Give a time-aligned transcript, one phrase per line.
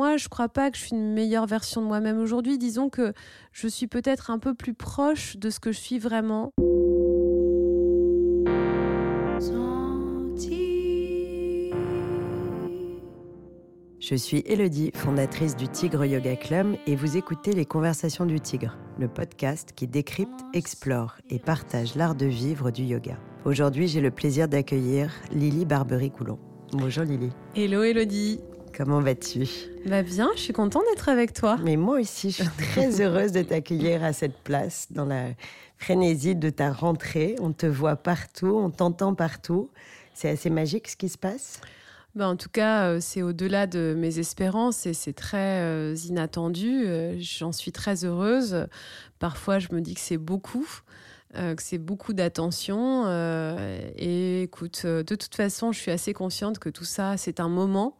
[0.00, 2.56] moi, je crois pas que je suis une meilleure version de moi-même aujourd'hui.
[2.56, 3.12] Disons que
[3.52, 6.54] je suis peut-être un peu plus proche de ce que je suis vraiment.
[13.98, 18.78] Je suis Elodie, fondatrice du Tigre Yoga Club, et vous écoutez Les Conversations du Tigre,
[18.98, 23.18] le podcast qui décrypte, explore et partage l'art de vivre du yoga.
[23.44, 26.38] Aujourd'hui, j'ai le plaisir d'accueillir Lily Barbery-Coulon.
[26.72, 27.28] Bonjour Lily.
[27.54, 28.40] Hello Elodie.
[28.82, 29.46] Comment vas-tu?
[29.84, 31.58] Bah bien, je suis contente d'être avec toi.
[31.62, 35.26] Mais moi aussi, je suis très heureuse de t'accueillir à cette place, dans la
[35.76, 37.36] frénésie de ta rentrée.
[37.40, 39.68] On te voit partout, on t'entend partout.
[40.14, 41.60] C'est assez magique ce qui se passe?
[42.14, 46.86] Bah, en tout cas, euh, c'est au-delà de mes espérances et c'est très euh, inattendu.
[46.86, 48.66] Euh, j'en suis très heureuse.
[49.18, 50.66] Parfois, je me dis que c'est beaucoup,
[51.34, 53.06] que c'est beaucoup d'attention.
[53.94, 57.98] et écoute, de toute façon, je suis assez consciente que tout ça, c'est un moment.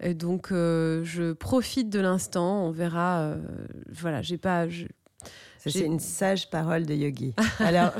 [0.00, 2.66] Et donc, je profite de l'instant.
[2.66, 3.34] On verra.
[3.90, 4.66] voilà, j'ai pas.
[5.70, 7.34] C'est une sage parole de yogi.
[7.58, 7.92] Alors,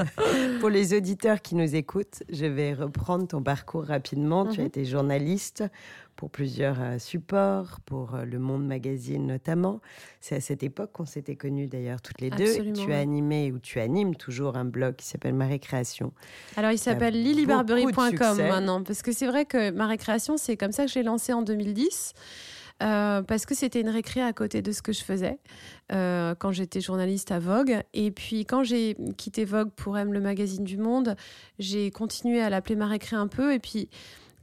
[0.60, 4.46] pour les auditeurs qui nous écoutent, je vais reprendre ton parcours rapidement.
[4.46, 4.68] Tu as mhm.
[4.68, 5.64] été journaliste
[6.16, 9.80] pour plusieurs euh, supports, pour euh, Le Monde Magazine notamment.
[10.20, 12.72] C'est à cette époque qu'on s'était connus d'ailleurs toutes les deux.
[12.72, 16.12] Tu as animé ou tu animes toujours un blog qui s'appelle Ma Récréation.
[16.56, 20.84] Alors il s'appelle lilybarbery.com maintenant, parce que c'est vrai que Ma Récréation, c'est comme ça
[20.86, 22.14] que j'ai lancé en 2010.
[22.82, 25.38] Euh, parce que c'était une récré à côté de ce que je faisais
[25.92, 27.80] euh, quand j'étais journaliste à Vogue.
[27.92, 31.16] Et puis quand j'ai quitté Vogue pour M, le magazine du Monde,
[31.58, 33.54] j'ai continué à l'appeler ma récré un peu.
[33.54, 33.88] Et puis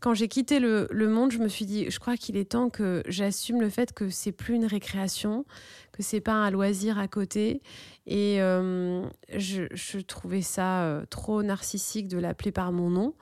[0.01, 3.03] quand j'ai quitté le, Monde, je me suis dit, je crois qu'il est temps que
[3.07, 5.45] j'assume le fait que c'est plus une récréation,
[5.93, 7.61] que c'est pas un loisir à côté.
[8.07, 13.13] Et euh, je, trouvais ça trop narcissique de l'appeler par mon nom.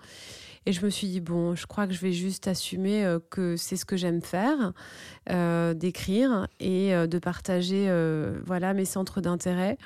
[0.65, 3.55] Et je me suis dit, bon, je crois que je vais juste assumer euh, que
[3.55, 4.73] c'est ce que j'aime faire,
[5.29, 7.89] euh, d'écrire et euh, de partager
[8.45, 9.77] voilà, mes centres d'intérêt.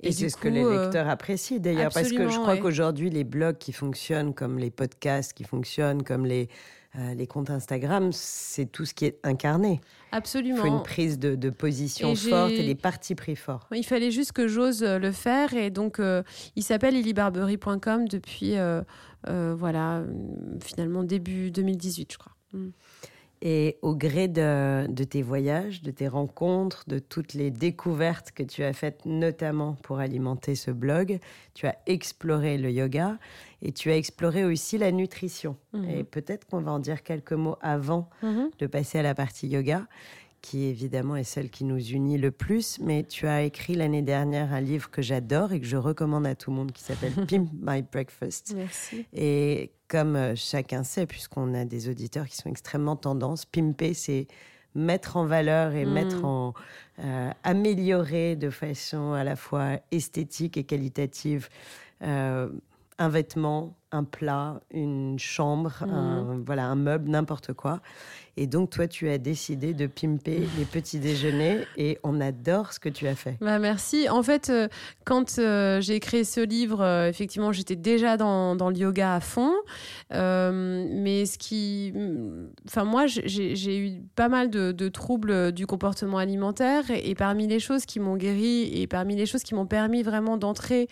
[0.00, 3.58] Et, c'est ce que les lecteurs apprécient d'ailleurs, parce que je crois qu'aujourd'hui, les blogs
[3.58, 6.48] qui fonctionnent comme les podcasts, qui fonctionnent comme les,
[6.94, 9.80] les comptes Instagram, c'est tout ce qui est incarné.
[10.12, 10.56] Absolument.
[10.56, 13.66] Il faut une prise de, position forte et des partis pris forts.
[13.74, 15.54] Il fallait juste que j'ose le faire.
[15.54, 16.00] Et donc,
[16.54, 18.56] il s'appelle illybarbery.com depuis
[19.26, 20.02] euh, voilà,
[20.62, 22.32] finalement début 2018, je crois.
[22.52, 22.68] Mm.
[23.40, 28.64] Et au gré de, tes voyages, de tes rencontres, de toutes les découvertes que tu
[28.64, 31.18] as faites, notamment pour alimenter ce blog,
[31.54, 33.18] tu as exploré le yoga
[33.62, 35.56] et tu as exploré aussi la nutrition.
[35.74, 35.90] Mm-hmm.
[35.90, 38.58] Et peut-être qu'on va en dire quelques mots avant mm-hmm.
[38.58, 39.86] de passer à la partie yoga
[40.40, 44.52] qui évidemment est celle qui nous unit le plus, mais tu as écrit l'année dernière
[44.52, 47.50] un livre que j'adore et que je recommande à tout le monde qui s'appelle Pimp
[47.60, 48.54] My Breakfast.
[48.56, 49.06] Merci.
[49.12, 54.26] Et comme euh, chacun sait, puisqu'on a des auditeurs qui sont extrêmement tendance, pimper, c'est
[54.74, 55.92] mettre en valeur et mm.
[55.92, 56.54] mettre en
[57.00, 61.48] euh, améliorer de façon à la fois esthétique et qualitative
[62.02, 62.48] euh,
[62.98, 66.44] un vêtement, un plat, une chambre, un, mm.
[66.44, 67.80] voilà, un meuble, n'importe quoi.
[68.36, 72.78] Et donc, toi, tu as décidé de pimper les petits déjeuners et on adore ce
[72.78, 73.36] que tu as fait.
[73.40, 74.08] Bah, merci.
[74.08, 74.68] En fait, euh,
[75.04, 79.20] quand euh, j'ai créé ce livre, euh, effectivement, j'étais déjà dans, dans, le yoga à
[79.20, 79.52] fond.
[80.10, 81.92] mais ce qui.
[82.66, 87.48] Enfin, moi, j'ai eu pas mal de, de, troubles du comportement alimentaire et, et parmi
[87.48, 90.88] les choses qui m'ont guéri et parmi les choses qui m'ont permis vraiment d'entrer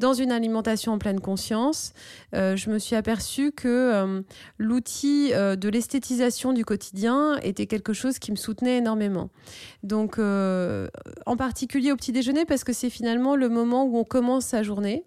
[0.00, 1.92] dans une alimentation en pleine conscience,
[2.34, 4.22] euh, je me suis aperçue que euh,
[4.58, 9.28] l'outil euh, de l'esthétisation du quotidien était quelque chose qui me soutenait énormément.
[9.82, 14.46] Donc, en particulier au petit déjeuner, parce que c'est finalement le moment où on commence
[14.46, 15.04] sa journée.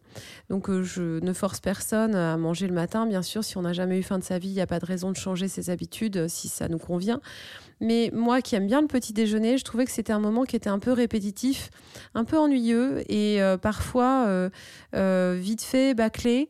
[0.50, 3.44] Donc, je ne force personne à manger le matin, bien sûr.
[3.44, 5.12] Si on n'a jamais eu faim de sa vie, il n'y a pas de raison
[5.12, 7.20] de changer ses habitudes si ça nous convient.
[7.82, 10.56] Mais moi qui aime bien le petit déjeuner, je trouvais que c'était un moment qui
[10.56, 11.70] était un peu répétitif,
[12.16, 14.50] un peu ennuyeux et euh, parfois euh,
[14.96, 16.50] euh, vite fait, bâclé.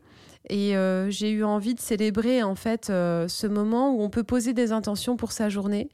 [0.49, 0.75] Et
[1.07, 5.15] j'ai eu envie de célébrer en fait ce moment où on peut poser des intentions
[5.15, 5.87] pour sa journée.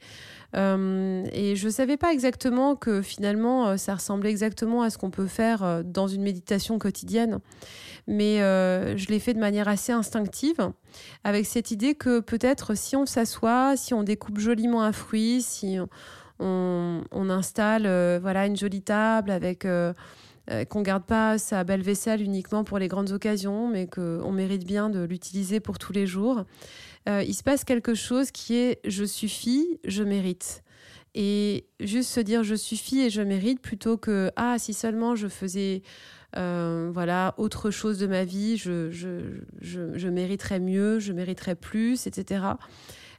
[0.54, 5.26] Et je ne savais pas exactement que finalement ça ressemblait exactement à ce qu'on peut
[5.26, 7.40] faire dans une méditation quotidienne
[8.06, 10.72] mais euh, je l'ai fait de manière assez instinctive,
[11.24, 15.78] avec cette idée que peut-être si on s'assoit, si on découpe joliment un fruit, si
[16.40, 19.92] on, installe euh, voilà une jolie table avec euh,
[20.68, 24.90] qu'on garde pas sa belle vaisselle uniquement pour les grandes occasions, mais qu'on mérite bien
[24.90, 26.44] de l'utiliser pour tous les jours.
[27.06, 30.62] Il se passe quelque chose qui est je suffis, je mérite.
[31.14, 35.26] Et juste se dire je suffis et je mérite plutôt que ah si seulement je
[35.26, 35.82] faisais
[36.36, 41.56] euh, voilà, autre chose de ma vie, je, je, je, je, mériterais mieux, je mériterais
[41.56, 42.44] plus, etc.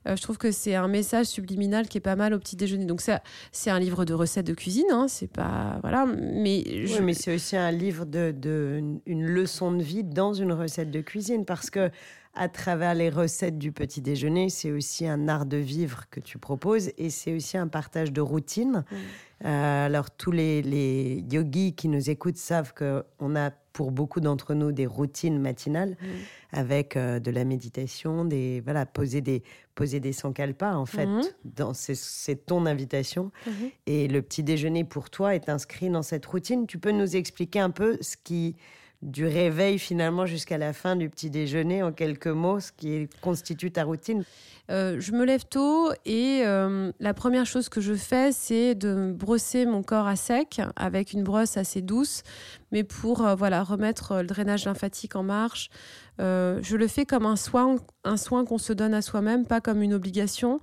[0.05, 2.85] je trouve que c'est un message subliminal qui est pas mal au petit déjeuner.
[2.85, 7.01] Donc c'est un livre de recettes de cuisine, hein, c'est pas voilà, mais je...
[7.01, 11.01] mais c'est aussi un livre de, de une leçon de vie dans une recette de
[11.01, 11.91] cuisine parce que
[12.33, 16.37] à travers les recettes du petit déjeuner, c'est aussi un art de vivre que tu
[16.37, 18.85] proposes et c'est aussi un partage de routine.
[19.43, 24.71] Euh, alors tous les, yogis qui nous écoutent savent qu'on a pour beaucoup d'entre nous
[24.71, 25.97] des routines matinales
[26.51, 29.43] avec euh, de la méditation, des voilà poser des
[29.75, 31.07] poser des sankalpas en fait.
[31.07, 31.21] Mhm.
[31.43, 33.53] Dans c'est ton invitation mhm.
[33.87, 36.65] et le petit déjeuner pour toi est inscrit dans cette routine.
[36.65, 38.55] Tu peux nous expliquer un peu ce qui
[39.01, 43.71] du réveil finalement jusqu'à la fin du petit déjeuner en quelques mots, ce qui constitue
[43.71, 44.23] ta routine
[44.69, 49.11] euh, Je me lève tôt et euh, la première chose que je fais, c'est de
[49.11, 52.21] brosser mon corps à sec avec une brosse assez douce,
[52.71, 55.69] mais pour euh, voilà remettre le drainage lymphatique en marche.
[56.19, 59.81] je le fais comme un soin, un soin qu'on se donne à soi-même, pas comme
[59.81, 60.59] une obligation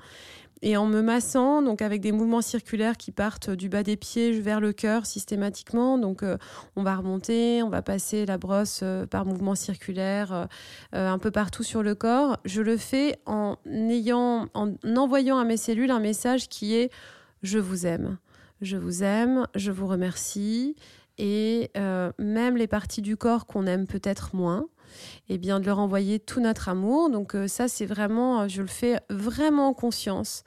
[0.63, 4.41] et en me massant, donc avec des mouvements circulaires qui partent du bas des pieds
[4.41, 5.99] vers le cœur systématiquement.
[5.99, 6.37] Donc euh,
[6.77, 10.47] on va remonter, on va passer la brosse euh, par mouvement circulaire euh,
[11.13, 12.39] un peu partout sur le corps.
[12.45, 16.91] Je le fais en ayant, en envoyant à mes cellules un message qui est
[17.43, 18.19] je vous aime,
[18.61, 20.75] je vous aime, je vous remercie.
[21.21, 21.73] Et
[22.19, 24.69] même les parties du corps qu'on aime peut-être moins,
[25.29, 27.11] eh bien de leur envoyer tout notre amour.
[27.11, 30.45] Donc euh, ça, c'est vraiment, euh, je le fais vraiment en conscience.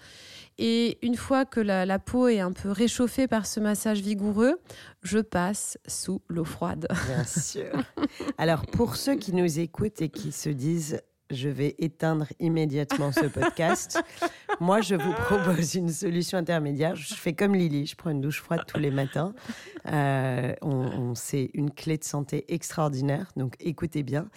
[0.58, 4.60] Et une fois que la, peau est un peu réchauffée par ce massage vigoureux,
[5.02, 6.88] je passe sous l'eau froide.
[7.08, 7.72] Bien sûr.
[8.38, 13.26] Alors pour ceux qui nous écoutent et qui se disent je vais éteindre immédiatement ce
[13.26, 14.02] podcast.
[14.60, 16.96] Moi, je vous propose une solution intermédiaire.
[16.96, 19.34] Je fais comme Lily, je prends une douche froide tous les matins.
[19.88, 24.28] Euh, on, c'est une clé de santé extraordinaire, donc écoutez bien.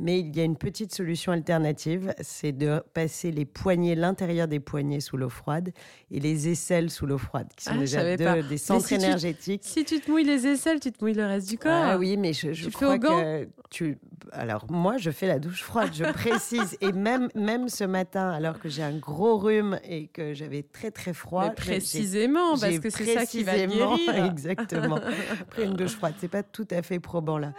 [0.00, 4.60] Mais il y a une petite solution alternative, c'est de passer les poignets, l'intérieur des
[4.60, 5.72] poignets sous l'eau froide
[6.10, 9.62] et les aisselles sous l'eau froide, qui sont ah, déjà des centres énergétiques.
[9.64, 11.72] si tu te mouilles les aisselles, tu te mouilles le reste du corps.
[11.72, 13.98] Ah oui, mais je, je crois que tu.
[14.32, 16.76] Alors moi, je fais la douche froide, je précise.
[16.80, 20.90] et même même ce matin, alors que j'ai un gros rhume et que j'avais très
[20.90, 21.48] très froid.
[21.48, 24.26] Mais précisément, parce que c'est ça qui va guérir.
[24.30, 25.00] Exactement.
[25.40, 27.52] Après une douche froide, c'est pas tout à fait probant là.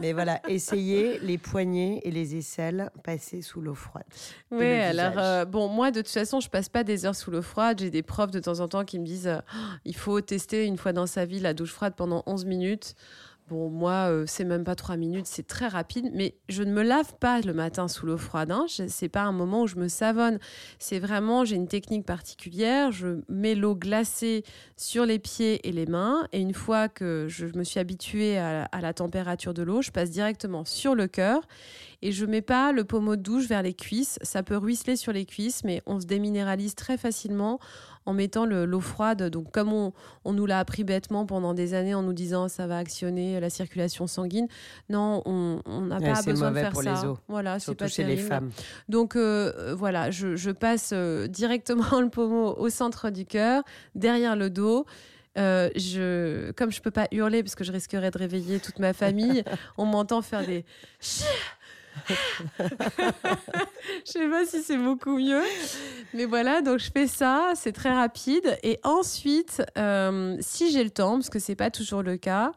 [0.00, 4.04] Mais voilà, essayez les poignets et les aisselles passer sous l'eau froide.
[4.50, 7.42] Oui, alors euh, bon, moi de toute façon, je passe pas des heures sous l'eau
[7.42, 7.80] froide.
[7.80, 9.38] J'ai des profs de temps en temps qui me disent euh,
[9.84, 12.94] il faut tester une fois dans sa vie la douche froide pendant 11 minutes.
[13.52, 16.82] Bon, moi, euh, c'est même pas trois minutes, c'est très rapide, mais je ne me
[16.82, 18.50] lave pas le matin sous l'eau froide.
[18.50, 18.64] Hein.
[18.88, 20.38] C'est pas un moment où je me savonne.
[20.78, 22.92] C'est vraiment, j'ai une technique particulière.
[22.92, 24.42] Je mets l'eau glacée
[24.78, 28.64] sur les pieds et les mains, et une fois que je me suis habituée à,
[28.72, 31.42] à la température de l'eau, je passe directement sur le cœur
[32.02, 34.18] et je mets pas le pommeau de douche vers les cuisses.
[34.22, 37.60] Ça peut ruisseler sur les cuisses, mais on se déminéralise très facilement
[38.06, 39.22] en mettant l'eau froide.
[39.30, 39.92] Donc, comme on,
[40.32, 44.06] nous l'a appris bêtement pendant des années en nous disant ça va actionner la circulation
[44.06, 44.48] sanguine,
[44.88, 46.94] non, on n'a pas besoin de faire pour ça.
[46.94, 47.18] Les os.
[47.28, 48.50] Voilà, c'est pas chez les femmes.
[48.88, 53.62] Donc, euh, voilà, je, passe euh, directement le pommeau au centre du cœur,
[53.94, 54.86] derrière le dos.
[55.38, 58.92] Euh, je, comme je peux pas hurler parce que je risquerais de réveiller toute ma
[58.92, 59.42] famille,
[59.78, 60.66] on m'entend faire des
[62.58, 62.66] je
[64.04, 65.42] sais pas si c'est beaucoup mieux.
[66.14, 68.58] Mais voilà, donc je fais ça, c'est très rapide.
[68.62, 72.52] Et ensuite, euh, si j'ai le temps, parce que c'est pas toujours le cas,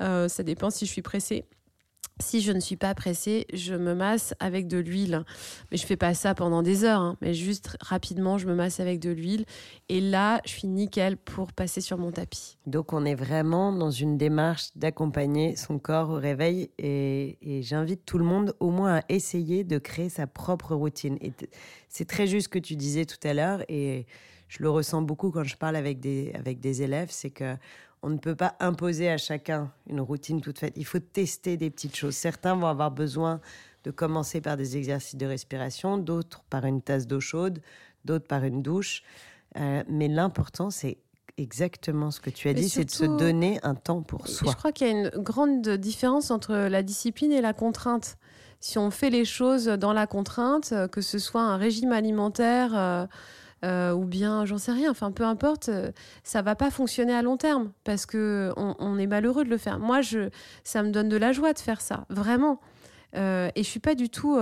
[0.00, 1.44] euh, ça dépend si je suis pressée.
[2.22, 5.24] Si je ne suis pas pressée, je me masse avec de l'huile.
[5.70, 7.16] Mais je fais pas ça pendant des heures, hein.
[7.20, 9.44] mais juste rapidement, je me masse avec de l'huile.
[9.88, 12.58] Et là, je suis nickel pour passer sur mon tapis.
[12.66, 16.70] Donc, on est vraiment dans une démarche d'accompagner son corps au réveil.
[16.78, 21.18] Et, j'invite tout le monde au moins à essayer de créer sa propre routine.
[21.20, 21.32] Et
[21.88, 23.64] c'est très juste ce que tu disais tout à l'heure.
[23.68, 24.06] Et
[24.46, 27.08] je le ressens beaucoup quand je parle avec des, avec des élèves.
[27.10, 27.56] C'est que
[28.02, 30.74] on ne peut pas imposer à chacun une routine toute faite.
[30.76, 32.16] Il faut tester des petites choses.
[32.16, 33.40] Certains vont avoir besoin
[33.84, 37.60] de commencer par des exercices de respiration, d'autres par une tasse d'eau chaude,
[38.04, 39.02] d'autres par une douche.
[39.56, 40.98] Euh, mais l'important, c'est
[41.38, 44.50] exactement ce que tu as dit, c'est de se donner un temps pour soi.
[44.50, 48.16] Je crois qu'il y a une grande différence entre la discipline et la contrainte.
[48.60, 53.06] Si on fait les choses dans la contrainte, que ce soit un régime alimentaire, euh,
[53.64, 55.92] euh, ou bien j'en sais rien, enfin peu importe, euh,
[56.24, 59.78] ça va pas fonctionner à long terme parce que on, est malheureux de le faire.
[59.78, 60.30] Moi, je,
[60.64, 62.60] ça me donne de la joie de faire ça, vraiment.
[63.14, 64.36] Euh, et je suis pas du tout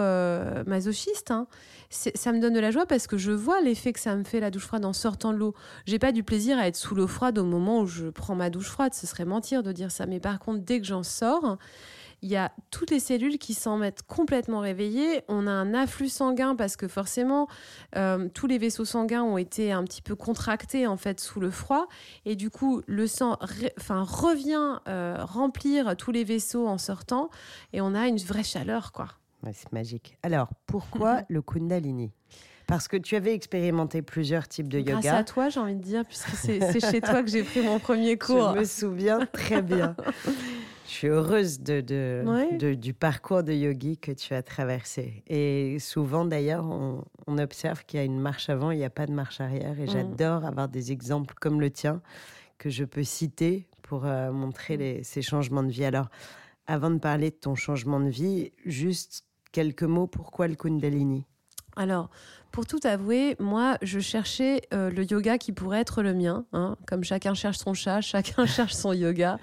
[0.67, 1.31] masochiste.
[1.31, 1.47] Hein.
[1.91, 4.41] Ça me donne de la joie parce que je vois l'effet que ça me fait
[4.41, 5.55] la douche froide en sortant de l'eau.
[5.87, 8.49] J'ai pas du plaisir à être sous l'eau froide au moment où je prends ma
[8.49, 8.95] douche froide.
[8.95, 10.07] Ce serait mentir de dire ça.
[10.07, 11.59] Mais par contre, dès que j'en sors,
[12.23, 15.23] il y a toutes les cellules qui s'en mettent complètement réveillées.
[15.29, 17.49] On a un afflux sanguin parce que forcément,
[17.97, 21.51] euh, tous les vaisseaux sanguins ont été un petit peu contractés en fait sous le
[21.51, 21.87] froid.
[22.25, 23.39] Et du coup, le sang
[23.79, 27.31] enfin, revient euh, remplir tous les vaisseaux en sortant.
[27.73, 29.09] Et on a une vraie chaleur, quoi.
[29.53, 30.17] c'est magique.
[30.23, 32.13] Alors, pourquoi le Kundalini?
[32.67, 34.93] Parce que tu avais expérimenté plusieurs types de yoga.
[34.93, 37.81] Grâce à toi, j'ai envie de dire, puisque c'est chez toi que j'ai pris mon
[37.81, 38.53] premier cours.
[38.55, 39.97] Je me souviens très bien.
[40.91, 45.23] Je suis heureuse de, de, du parcours de yogi que tu as traversé.
[45.29, 49.07] Et souvent, d'ailleurs, on, observe qu'il y a une marche avant, il n'y a pas
[49.07, 49.79] de marche arrière.
[49.79, 49.91] Et mm.
[49.91, 52.03] j'adore avoir des exemples comme le tien
[52.59, 54.81] que je peux citer pour euh, montrer mm.
[54.81, 55.85] les, ces changements de vie.
[55.85, 56.09] Alors,
[56.67, 60.09] avant de parler de ton changement de vie, juste quelques mots.
[60.09, 61.25] Pourquoi le Kundalini?
[61.77, 62.11] Alors,
[62.51, 66.47] pour tout avouer, moi, je cherchais euh, le yoga qui pourrait être le mien.
[66.53, 66.77] Hein.
[66.89, 69.39] Comme chacun cherche son chat, chacun cherche son yoga.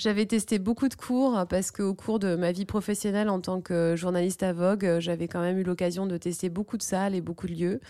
[0.00, 3.96] J'avais testé beaucoup de cours parce qu'au cours de ma vie professionnelle en tant que
[3.96, 7.46] journaliste à Vogue, j'avais quand même eu l'occasion de tester beaucoup de salles et beaucoup
[7.46, 7.80] de lieux.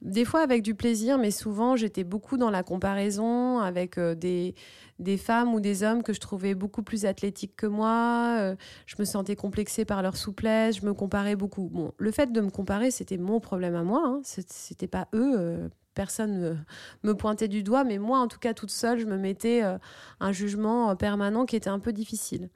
[0.00, 4.54] Des fois avec du plaisir, mais souvent j'étais beaucoup dans la comparaison avec euh, des,
[4.98, 8.38] des femmes ou des hommes que je trouvais beaucoup plus athlétiques que moi.
[8.40, 8.56] Euh,
[8.86, 11.68] je me sentais complexée par leur souplesse, je me comparais beaucoup.
[11.68, 14.20] Bon, le fait de me comparer, c'était mon problème à moi, hein.
[14.24, 15.68] c'était pas eux.
[15.94, 16.64] Personne
[17.02, 19.76] me, pointait du doigt, mais moi, en tout cas, toute seule, je me mettais euh,
[20.20, 22.48] un jugement euh, permanent qui était un peu difficile.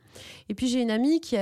[0.48, 1.36] Et puis, j'ai une amie qui,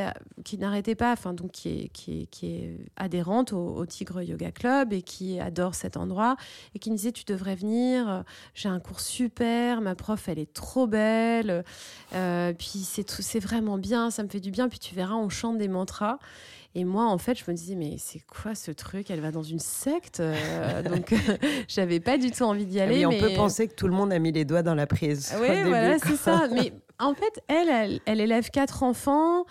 [0.44, 5.02] qui n'arrêtait pas, enfin, donc, qui est, qui est, adhérente au, Tigre Yoga Club et
[5.02, 6.36] qui adore cet endroit
[6.74, 8.22] et qui me disait Tu devrais venir, euh,
[8.54, 11.64] j'ai un cours super, ma prof, elle est trop belle,
[12.10, 15.68] puis c'est vraiment bien, ça me fait du bien, puis tu verras, on chante des
[15.68, 16.18] mantras.
[16.76, 19.08] Et moi, en fait, je me disais, mais c'est quoi ce truc?
[19.10, 21.14] Elle va dans une secte euh, Donc,
[21.68, 23.06] j'avais pas du tout envie d'y aller.
[23.06, 25.32] Oui, on peut penser que tout le monde a mis les doigts dans la prise.
[25.40, 26.48] Oui, voilà, c'est ça.
[26.52, 29.44] Mais en fait, elle, elle, élève quatre enfants.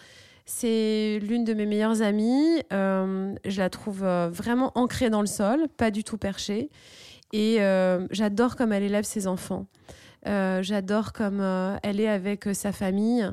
[0.46, 2.62] C'est l'une de mes meilleures amies.
[2.74, 6.70] Euh, je la trouve euh, vraiment ancrée dans le sol, pas du tout perchée.
[7.32, 7.60] Et
[8.12, 9.66] j'adore comme elle élève ses enfants.
[10.26, 11.42] j'adore comme
[11.82, 13.28] elle est avec sa famille.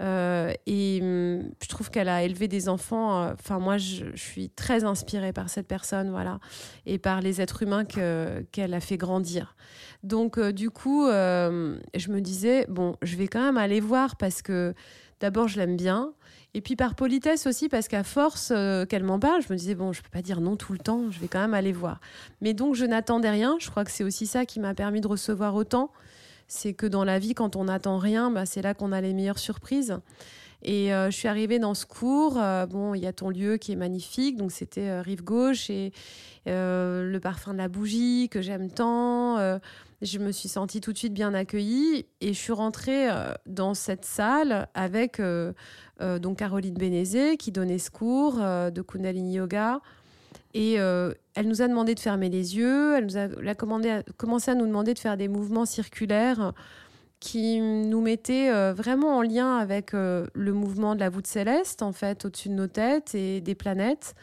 [0.00, 3.22] Euh, et hum, je trouve qu'elle a élevé des enfants.
[3.22, 6.38] Euh, enfin, moi, je, suis très inspirée par cette personne, voilà,
[6.86, 9.56] et par les êtres humains qu'elle a fait grandir.
[10.02, 14.42] Donc, euh, du coup, je me disais, bon, je vais quand même aller voir parce
[14.42, 14.74] que
[15.20, 16.12] d'abord, je l'aime bien.
[16.54, 18.52] Et puis par politesse aussi, parce qu'à force
[18.88, 21.10] qu'elle m'en parle, je me disais, bon, je peux pas dire non tout le temps,
[21.10, 22.00] je vais quand même aller voir.
[22.40, 23.56] Mais donc, je n'attendais rien.
[23.60, 25.90] Je crois que c'est aussi ça qui m'a permis de recevoir autant
[26.48, 29.14] c'est que dans la vie, quand on n'attend rien, bah, c'est là qu'on a les
[29.14, 29.98] meilleures surprises.
[30.62, 32.38] Et euh, je suis arrivée dans ce cours.
[32.38, 35.70] Euh, bon, il y a ton lieu qui est magnifique, donc c'était euh, rive gauche
[35.70, 35.92] et
[36.46, 39.36] le parfum de la bougie que j'aime tant.
[40.00, 43.06] je me suis sentie tout de suite bien accueillie et je suis rentrée
[43.44, 45.20] dans cette salle avec
[46.00, 49.82] donc Caroline Bénézé qui donnait ce cours de Kundalini Yoga.
[50.54, 54.54] Et euh, elle nous a demandé de fermer les yeux, elle nous a, commencé à
[54.54, 56.52] nous demander de faire des mouvements circulaires
[57.20, 61.82] qui nous mettaient euh, vraiment en lien avec euh, le mouvement de la voûte céleste,
[61.82, 64.14] en fait, au-dessus de nos têtes et des planètes.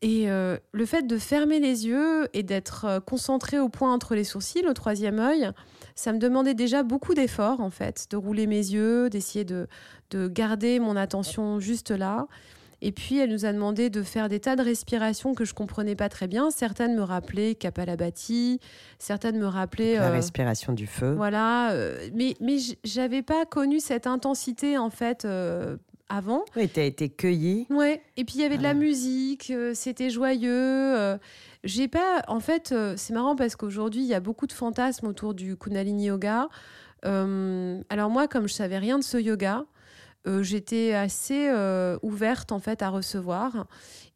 [0.00, 4.64] Et le fait de fermer les yeux et d'être concentré au point entre les sourcils,
[4.64, 5.50] au troisième œil,
[5.96, 9.66] ça me demandait déjà beaucoup d'efforts, en fait, de rouler mes yeux, d'essayer de,
[10.10, 12.28] de garder mon attention juste là.
[12.80, 15.96] Et puis, elle nous a demandé de faire des tas de respirations que je comprenais
[15.96, 16.50] pas très bien.
[16.50, 18.60] Certaines me rappelaient Kapalabhati,
[19.00, 19.96] certaines me rappelaient...
[19.96, 21.12] La euh, respiration du feu.
[21.16, 21.72] Voilà.
[21.72, 25.76] Euh, mais mais j'avais pas connu cette intensité, en fait, euh,
[26.08, 26.44] avant.
[26.56, 27.66] Oui, tu as été cueillie.
[27.68, 28.00] Ouais.
[28.16, 31.18] Et puis, il y avait de la musique, c'était joyeux.
[31.64, 32.22] J'ai pas...
[32.28, 36.06] En fait, c'est marrant parce qu'aujourd'hui, il y a beaucoup de fantasmes autour du Kundalini
[36.06, 36.48] Yoga.
[37.02, 39.64] alors moi, comme je savais rien de ce yoga,
[40.26, 43.66] euh, j'étais assez euh, ouverte en fait à recevoir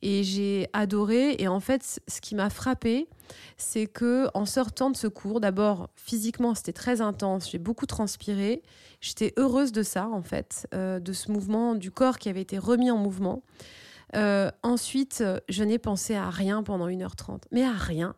[0.02, 3.08] et j'ai adoré et en fait ce qui m'a frappé
[3.56, 8.62] c'est que en sortant de ce cours d'abord physiquement c'était très intense j'ai beaucoup transpiré
[9.00, 12.58] j'étais heureuse de ça en fait euh, de ce mouvement du corps qui avait été
[12.58, 13.42] remis en mouvement.
[14.62, 18.14] Ensuite je n'ai pensé à rien pendant 1h30 mais à rien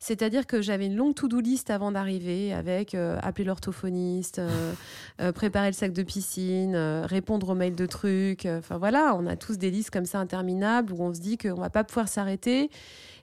[0.00, 4.72] c'est-à-dire que j'avais une longue to-do list avant d'arriver avec euh, appeler l'orthophoniste, euh,
[5.20, 8.46] euh, préparer le sac de piscine, répondre aux mails de trucs.
[8.46, 11.60] Enfin voilà, on a tous des listes comme ça interminables où on se dit qu'on
[11.60, 12.70] va pas pouvoir s'arrêter.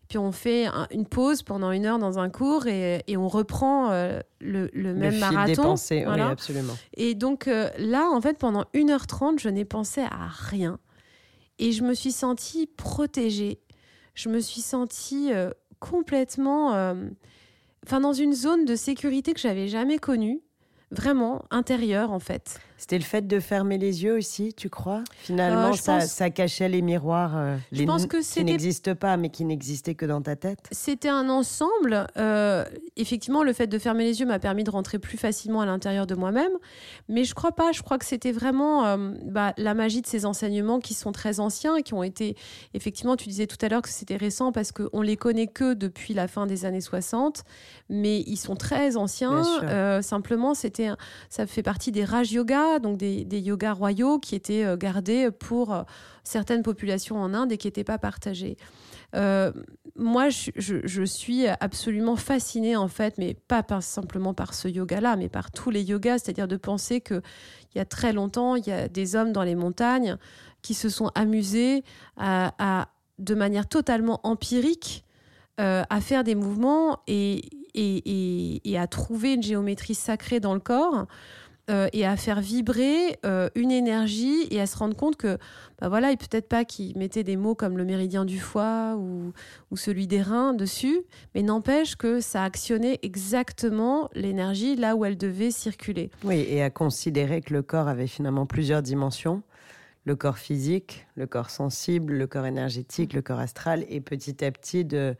[0.10, 3.89] Puis on fait une pause pendant une heure dans un cours et, on reprend
[4.39, 5.74] le, même marathon.
[5.89, 6.74] oui, absolument.
[6.96, 10.77] Et donc là, en fait, pendant 1h30, je n'ai pensé à rien.
[11.58, 13.60] Et je me suis sentie protégée.
[14.13, 15.32] Je me suis sentie
[15.79, 17.10] complètement, euh,
[17.86, 20.41] enfin dans une zone de sécurité que j'avais jamais connue.
[20.91, 22.59] Vraiment intérieure en fait.
[22.77, 25.01] C'était le fait de fermer les yeux aussi, tu crois?
[25.23, 29.29] Finalement, euh, ça, ça, cachait les miroirs euh, je pense que qui n'existent pas, mais
[29.29, 32.05] qui n'existaient que dans ta tête C'était un ensemble.
[32.17, 32.65] Euh,
[32.97, 36.05] effectivement, le fait de fermer les yeux m'a permis de rentrer plus facilement à l'intérieur
[36.05, 36.51] de moi-même.
[37.07, 37.71] Mais je crois pas.
[37.71, 41.77] Je crois que c'était vraiment bah, la magie de ces enseignements qui sont très anciens
[41.77, 42.35] et qui ont été.
[42.73, 46.13] Effectivement, tu disais tout à l'heure que c'était récent parce qu'on les connaît que depuis
[46.13, 47.43] la fin des années 60.
[47.89, 49.43] Mais ils sont très anciens.
[50.01, 50.75] simplement, c'était,
[51.29, 55.74] ça fait partie des Raj Yoga donc des, yogas royaux qui étaient euh, gardés pour
[55.74, 55.84] euh,
[56.24, 58.58] certaines populations en Inde et qui n'étaient pas partagés.
[59.15, 59.51] Euh,
[59.96, 65.51] moi, je, suis absolument fascinée, en fait, mais pas simplement par ce yoga-là, mais par
[65.51, 67.22] tous les yogas, c'est-à-dire de penser qu'il
[67.75, 70.17] y a très longtemps, il y a des hommes dans les montagnes
[70.62, 71.84] qui se sont amusés
[72.17, 72.89] à,
[73.20, 75.04] de manière totalement empirique
[75.57, 77.41] à faire des mouvements et,
[77.75, 81.07] et, à trouver une géométrie sacrée dans le corps
[81.71, 85.39] euh, et à faire vibrer euh, une énergie et à se rendre compte que,
[85.79, 89.33] bah voilà, et peut-être pas qu'ils mettaient des mots comme le méridien du foie ou,
[89.71, 91.01] ou celui des reins dessus,
[91.33, 96.12] mais n'empêche que ça actionnait exactement l'énergie là où elle devait circuler.
[96.24, 99.41] Oui, et à considérer que le corps avait finalement plusieurs dimensions
[100.07, 104.51] le corps physique, le corps sensible, le corps énergétique, le corps astral, et petit à
[104.51, 105.15] petit de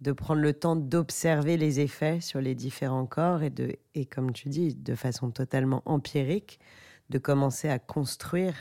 [0.00, 4.32] de prendre le temps d'observer les effets sur les différents corps et, de, et comme
[4.32, 6.58] tu dis, de façon totalement empirique,
[7.10, 8.54] de commencer à construire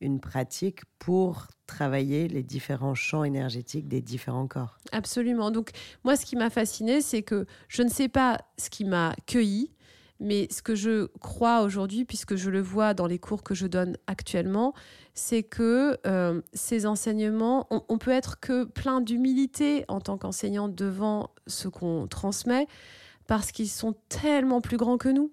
[0.00, 4.78] une pratique pour travailler les différents champs énergétiques des différents corps.
[4.92, 5.50] Absolument.
[5.50, 5.70] Donc
[6.04, 9.72] moi, ce qui m'a fasciné, c'est que je ne sais pas ce qui m'a cueilli,
[10.20, 13.66] mais ce que je crois aujourd'hui, puisque je le vois dans les cours que je
[13.66, 14.74] donne actuellement,
[15.14, 21.30] c'est que euh, ces enseignements, on, peut être que plein d'humilité en tant qu'enseignant devant
[21.46, 22.66] ce qu'on transmet,
[23.26, 25.32] parce qu'ils sont tellement plus grands que nous.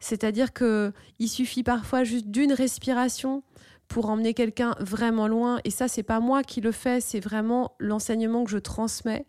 [0.00, 3.42] C'est-à-dire qu'il suffit parfois juste d'une respiration
[3.88, 5.60] pour emmener quelqu'un vraiment loin.
[5.64, 9.26] Et ça, c'est pas moi qui le fais, c'est vraiment l'enseignement que je transmets.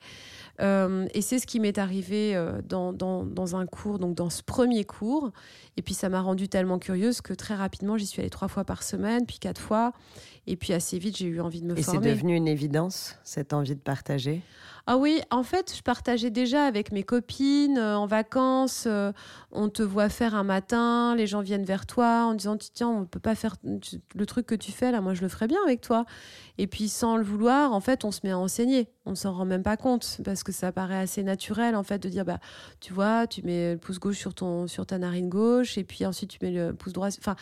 [0.61, 4.43] Euh, et c'est ce qui m'est arrivé euh, dans, dans, un cours, donc dans ce
[4.43, 5.31] premier cours.
[5.77, 8.65] Et puis ça m'a rendue tellement curieuse que très rapidement, j'y suis allée trois fois
[8.65, 9.93] par semaine, puis quatre fois.
[10.49, 11.99] Et puis assez vite, j'ai eu envie de me former.
[11.99, 14.41] Et c'est devenu une évidence, cette envie de partager?
[14.87, 18.85] Ah oui, en fait, je partageais déjà avec mes copines euh, en vacances.
[18.87, 19.11] Euh,
[19.51, 23.01] on te voit faire un matin, les gens viennent vers toi en disant tiens, on
[23.01, 25.59] ne peut pas faire le truc que tu fais là, moi je le ferais bien
[25.63, 26.05] avec toi.
[26.57, 28.89] Et puis sans le vouloir, en fait, on se met à enseigner.
[29.05, 32.09] On s'en rend même pas compte parce que ça paraît assez naturel en fait de
[32.09, 32.39] dire bah
[32.79, 36.03] tu vois, tu mets le pouce gauche sur ton sur ta narine gauche et puis
[36.07, 37.09] ensuite tu mets le pouce droit.
[37.19, 37.35] Enfin,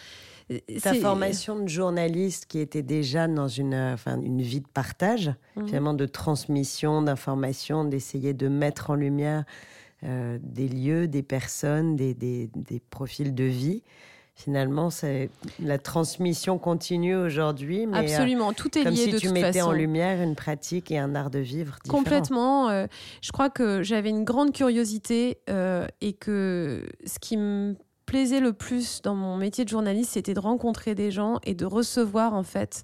[0.82, 5.68] ta formation de journaliste qui était déjà dans une, enfin, une vie de partage, mhm.
[5.68, 9.44] finalement de transmission d'informations, d'essayer de mettre en lumière
[10.04, 13.84] euh, des lieux, des personnes, des, des, des profils de vie
[14.40, 17.88] finalement, c'est la transmission continue aujourd'hui.
[17.88, 21.16] Mais euh, Absolument, tout est comme si tu mettais en lumière une pratique et un
[21.16, 22.04] art de vivre différent.
[22.04, 22.70] Complètement.
[22.70, 22.86] Euh,
[23.24, 25.40] je crois que j'avais une grande curiosité
[26.02, 27.76] et que ce qui me
[28.08, 31.66] plaisait le plus dans mon métier de journaliste, c'était de rencontrer des gens et de
[31.66, 32.84] recevoir en fait,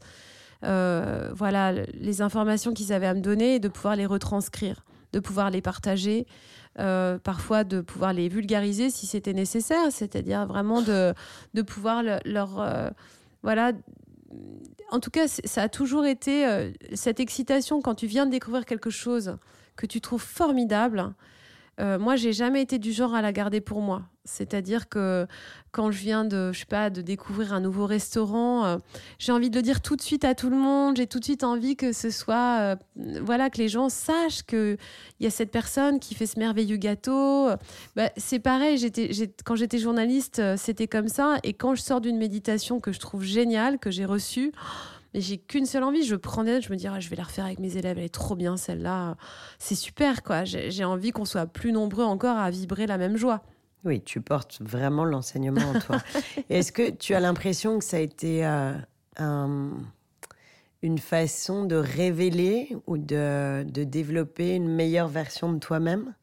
[0.63, 5.19] euh, voilà, les informations qu'ils avaient à me donner et de pouvoir les retranscrire, de
[5.19, 6.27] pouvoir les partager,
[6.77, 11.13] euh, parfois de pouvoir les vulgariser si c'était nécessaire, c'est-à-dire vraiment de,
[11.53, 12.89] de pouvoir leur, euh,
[13.41, 13.71] voilà.
[14.91, 16.45] En tout cas, ça a toujours été
[16.93, 19.37] cette excitation quand tu viens de découvrir quelque chose
[19.75, 21.13] que tu trouves formidable.
[21.79, 24.03] Moi, j'ai jamais été du genre à la garder pour moi.
[24.25, 25.27] C'est-à-dire que
[25.71, 28.77] quand je viens de, je sais pas, de découvrir un nouveau restaurant, euh,
[29.19, 30.95] j'ai envie de le dire tout de suite à tout le monde.
[30.95, 32.75] J'ai tout de suite envie que ce soit, euh,
[33.21, 34.77] voilà, que les gens sachent qu'il
[35.19, 37.49] y a cette personne qui fait ce merveilleux gâteau.
[37.97, 38.77] Bah, c'est pareil.
[39.43, 41.39] Quand j'étais journaliste, euh, c'était comme ça.
[41.43, 44.53] Et quand je sors d'une méditation que je trouve géniale, que j'ai reçue,
[45.13, 46.03] mais j'ai qu'une seule envie.
[46.03, 47.97] Je prends des notes, je me dis, ah, je vais la refaire avec mes élèves,
[47.97, 49.15] elle est trop bien celle-là.
[49.59, 50.43] C'est super, quoi.
[50.43, 53.43] J'ai envie qu'on soit plus nombreux encore à vibrer la même joie.
[53.85, 55.97] Oui, tu portes vraiment l'enseignement en toi.
[56.49, 59.69] Est-ce que tu as l'impression que ça a été euh,
[60.81, 66.13] une façon de révéler ou de, développer une meilleure version de toi-même?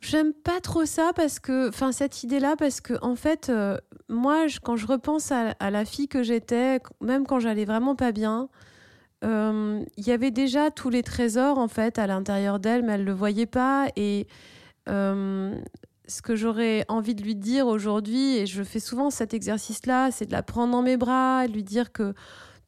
[0.00, 3.76] J'aime pas trop ça parce que, enfin, cette idée-là, parce que, en fait, euh,
[4.08, 8.48] moi, quand je repense à, la fille que j'étais, même quand j'allais vraiment pas bien,
[9.24, 13.04] euh, il y avait déjà tous les trésors, en fait, à l'intérieur d'elle, mais elle
[13.04, 13.88] le voyait pas.
[13.96, 14.28] Et
[14.86, 20.26] ce que j'aurais envie de lui dire aujourd'hui, et je fais souvent cet exercice-là, c'est
[20.26, 22.14] de la prendre dans mes bras, lui dire que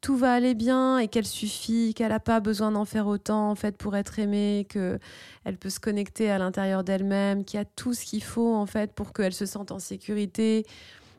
[0.01, 3.55] tout va aller bien et qu'elle suffit, qu'elle n'a pas besoin d'en faire autant en
[3.55, 4.99] fait pour être aimée, que
[5.45, 8.67] elle peut se connecter à l'intérieur d'elle-même, qu'il y a tout ce qu'il faut en
[8.67, 10.65] fait pour qu'elle se sente en sécurité.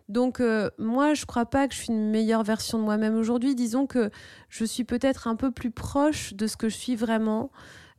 [0.10, 3.56] Donc euh, moi, je crois pas que je suis une meilleure version de moi-même aujourd'hui.
[3.56, 4.10] Disons que
[4.50, 7.52] je suis peut-être un peu plus proche de ce que je suis vraiment,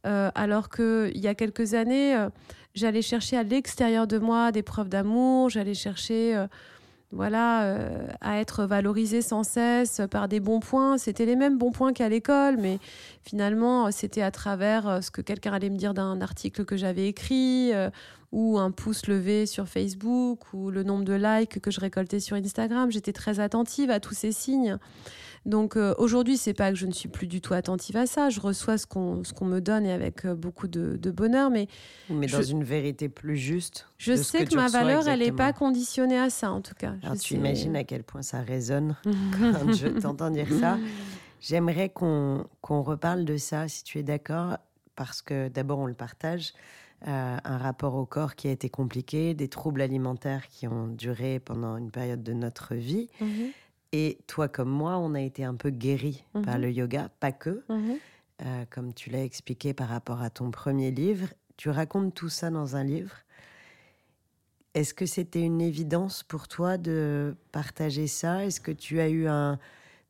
[0.05, 2.29] euh, alors qu'il y a quelques années, euh,
[2.75, 6.47] j'allais chercher à l'extérieur de moi des preuves d'amour, j'allais chercher
[7.13, 10.97] voilà, euh, à être valorisé sans cesse par des bons points.
[10.97, 12.79] C'était les mêmes bons points qu'à l'école, mais
[13.23, 17.09] finalement, c'était à travers euh, ce que quelqu'un allait me dire d'un article que j'avais
[17.09, 17.91] écrit, euh,
[18.33, 22.35] ou un pouce levé sur Facebook, ou le nombre de likes que je récoltais sur
[22.35, 22.91] Instagram.
[22.91, 24.79] J'étais très attentive à tous ces signes.
[25.45, 28.31] Donc euh, aujourd'hui, c'est pas que je ne suis plus du tout attentive à ça.
[28.31, 31.67] Je reçois ce qu'on qu'on me donne et avec euh, beaucoup de, bonheur, mais
[32.09, 33.87] mais dans une vérité plus juste.
[33.99, 36.95] Je sais que, ma valeur, elle n'est pas conditionnée à ça, en tout cas.
[37.03, 40.79] Alors, tu imagines à quel point ça résonne quand je t'entends dire ça.
[41.41, 44.59] J'aimerais qu'on qu'on reparle de ça, si tu es d'accord,
[44.95, 46.53] parce que d'abord on le partage.
[47.09, 51.41] Euh, un rapport au corps qui a été compliqué, des troubles alimentaires qui ont duré
[51.41, 53.09] pendant une période de notre vie.
[53.21, 53.51] Mhm.
[53.93, 56.63] Et toi comme moi, on a été un peu guéris par mhm.
[56.63, 57.63] le yoga, pas que.
[57.69, 57.97] Mhm.
[58.45, 62.51] Euh, comme tu l'as expliqué par rapport à ton premier livre, tu racontes tout ça
[62.51, 63.15] dans un livre.
[64.75, 68.45] Est-ce que c'était une évidence pour toi de partager ça?
[68.45, 69.59] Est-ce que tu as eu un,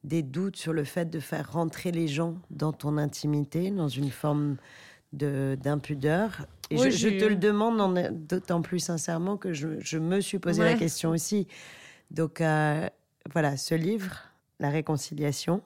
[0.05, 4.11] des doutes sur le fait de faire rentrer les gens dans ton intimité, dans une
[4.11, 4.57] forme
[5.13, 10.75] d'impudeur Et je, te le demande d'autant plus sincèrement que je, me suis posé la
[10.75, 11.47] question aussi.
[12.11, 12.89] Donc, euh,
[13.31, 14.17] voilà, ce livre,
[14.59, 15.63] La réconciliation,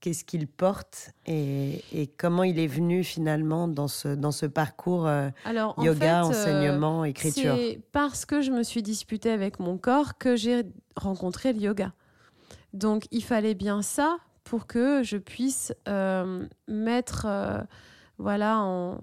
[0.00, 5.30] qu'est-ce qu'il porte et, comment il est venu finalement dans ce, dans ce parcours euh,
[5.78, 7.54] yoga, euh, enseignement, écriture?
[7.56, 10.64] C'est parce que je me suis disputée avec mon corps que j'ai
[10.96, 11.92] rencontré le yoga.
[12.72, 17.26] Donc il fallait bien ça pour que je puisse euh, mettre,
[18.18, 19.00] voilà, en...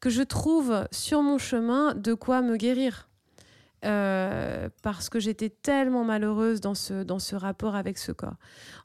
[0.00, 3.08] que je trouve sur mon chemin de quoi me guérir.
[3.84, 8.36] Euh, parce que j'étais tellement malheureuse dans ce, dans ce rapport avec ce corps.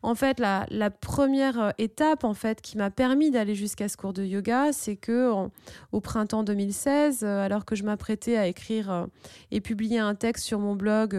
[0.03, 4.12] En fait, la, première euh, étape en fait, qui m'a permis d'aller jusqu'à ce cours
[4.12, 5.31] de yoga, c'est que
[5.91, 9.07] au printemps 2016, euh, alors que je m'apprêtais à écrire
[9.51, 11.17] et publier un texte sur mon blog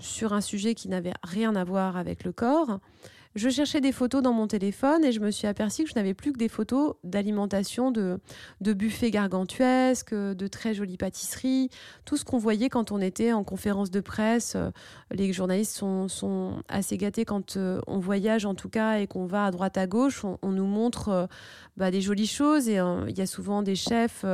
[0.00, 2.78] sur un sujet qui n'avait rien à voir avec le corps,
[3.34, 6.14] je cherchais des photos dans mon téléphone et je me suis aperçue que je n'avais
[6.14, 8.18] plus que des photos d'alimentation, de,
[8.60, 11.70] de buffets gargantuesques, de très jolies pâtisseries,
[12.04, 14.54] tout ce qu'on voyait quand on était en conférence de presse.
[14.56, 14.70] Euh,
[15.10, 19.26] les journalistes sont, sont assez gâtés quand euh, on voyage en tout cas et qu'on
[19.26, 20.24] va à droite à gauche.
[20.24, 21.26] On, nous montre euh,
[21.78, 24.24] bah, des jolies choses et il y a souvent des chefs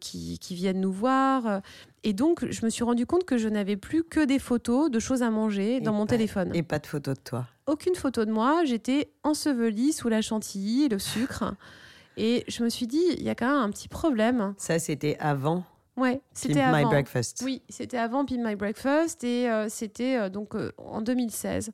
[0.00, 1.62] qui, qui, viennent nous voir.
[2.04, 4.98] Et donc, je me suis rendu compte que je n'avais plus que des photos de
[4.98, 6.50] choses à manger dans mon téléphone.
[6.54, 8.64] Et pas de photos de toi Aucune photo de moi.
[8.64, 11.54] J'étais ensevelie sous la chantilly, le sucre.
[12.16, 14.54] Et je me suis dit, il y a quand même un petit problème.
[14.58, 15.64] Ça, c'était avant
[15.96, 16.78] Ouais, c'était avant.
[16.78, 17.42] My Breakfast.
[17.44, 21.70] Oui, c'était avant Pimp My Breakfast et euh, c'était euh, donc euh, en 2016.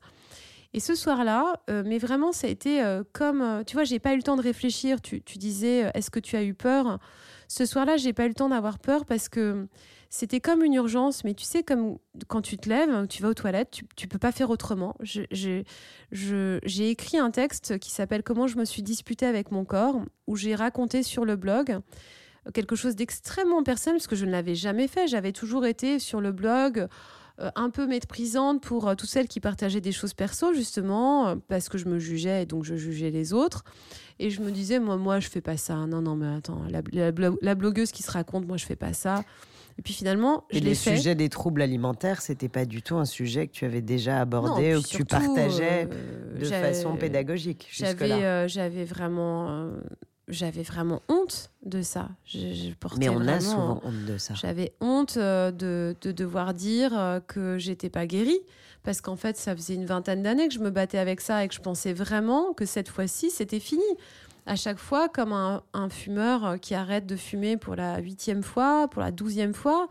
[0.73, 4.23] Et ce soir-là, mais vraiment, ça a été comme, tu vois, j'ai pas eu le
[4.23, 5.01] temps de réfléchir.
[5.01, 6.97] Tu, tu disais, est-ce que tu as eu peur?
[7.49, 9.67] Ce soir-là, j'ai pas eu le temps d'avoir peur parce que
[10.13, 11.97] c'était comme une urgence, mais tu sais, comme
[12.27, 14.95] quand tu te lèves, tu vas aux toilettes, tu, tu peux pas faire autrement.
[15.01, 15.63] J'ai
[16.89, 20.53] écrit un texte qui s'appelle Comment je me suis disputée avec mon corps, où j'ai
[20.53, 21.79] raconté sur le blog
[22.53, 25.07] quelque chose d'extrêmement personnel, parce que je ne l'avais jamais fait.
[25.07, 26.87] J'avais toujours été sur le blog
[27.39, 31.35] euh, un peu méprisante pour euh, toutes celles qui partageaient des choses perso, justement, euh,
[31.47, 33.63] parce que je me jugeais et donc je jugeais les autres.
[34.19, 35.75] Et je me disais, moi, moi je fais pas ça.
[35.85, 36.81] Non, non, mais attends, la,
[37.41, 39.23] la blogueuse qui se raconte, moi, je fais pas ça.
[39.77, 40.91] Et puis finalement, je l'ai fait.
[40.91, 44.19] Le sujet des troubles alimentaires, c'était pas du tout un sujet que tu avais déjà
[44.19, 49.71] abordé ou que tu partageais euh, de façon pédagogique J'avais, euh, j'avais vraiment, euh,
[50.27, 52.09] j'avais vraiment honte de ça.
[52.25, 54.33] Je, Mais on a souvent honte de ça.
[54.35, 58.39] J'avais honte de, de, devoir dire que j'étais pas guérie.
[58.83, 61.47] Parce qu'en fait, ça faisait une vingtaine d'années que je me battais avec ça et
[61.47, 63.83] que je pensais vraiment que cette fois-ci, c'était fini
[64.45, 68.87] à chaque fois, comme un, fumeur euh, qui arrête de fumer pour la huitième fois,
[68.87, 69.87] pour la douzième fois,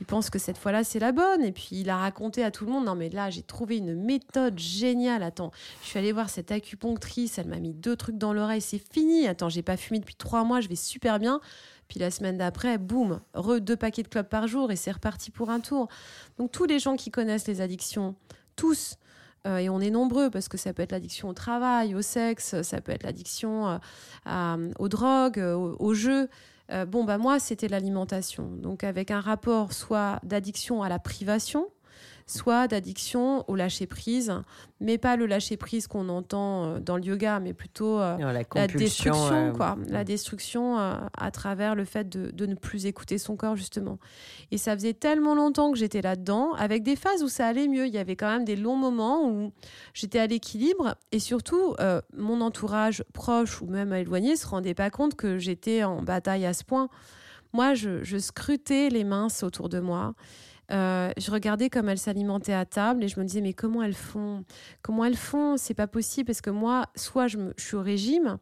[0.00, 1.42] il pense que cette fois-là, c'est la bonne.
[1.42, 3.94] Et puis, il a raconté à tout le monde, non mais là, j'ai trouvé une
[3.94, 5.22] méthode géniale.
[5.22, 5.50] Attends,
[5.82, 9.26] je suis allée voir cette acupunctrice, elle m'a mis deux trucs dans l'oreille, c'est fini.
[9.26, 11.40] Attends, j'ai pas fumé depuis trois mois, je vais super bien.
[11.88, 15.30] Puis la semaine d'après, boum, re deux paquets de clopes par jour et c'est reparti
[15.30, 15.88] pour un tour.
[16.38, 18.14] Donc tous les gens qui connaissent les addictions,
[18.54, 18.96] tous,
[19.46, 22.60] euh, et on est nombreux parce que ça peut être l'addiction au travail, au sexe,
[22.62, 23.80] ça peut être l'addiction
[24.26, 26.28] euh, aux drogues, euh, aux, jeux.
[26.88, 28.50] bon, bah moi, c'était l'alimentation.
[28.56, 31.68] Donc avec un rapport soit d'addiction à la privation,
[32.30, 34.32] soit d'addiction au lâcher prise,
[34.80, 38.16] mais pas le lâcher prise qu'on entend euh, dans le yoga, mais plutôt euh,
[38.54, 43.36] la, destruction, quoi, la destruction à travers le fait de, de, ne plus écouter son
[43.36, 43.98] corps justement.
[44.50, 47.86] Et ça faisait tellement longtemps que j'étais là-dedans, avec des phases où ça allait mieux.
[47.86, 49.52] Il y avait quand même des longs moments où
[49.94, 51.74] j'étais à l'équilibre, et surtout
[52.16, 56.54] mon entourage proche ou même éloigné se rendait pas compte que j'étais en bataille à
[56.54, 56.88] ce point.
[57.52, 60.14] Moi, je, scrutais les minces autour de moi.
[60.70, 63.94] Euh, je regardais comme elles s'alimentaient à table et je me disais mais comment elles
[63.94, 64.44] font?
[64.82, 65.56] Comment elles font?
[65.56, 68.38] C'est pas possible parce que moi, soit je, je suis au régime,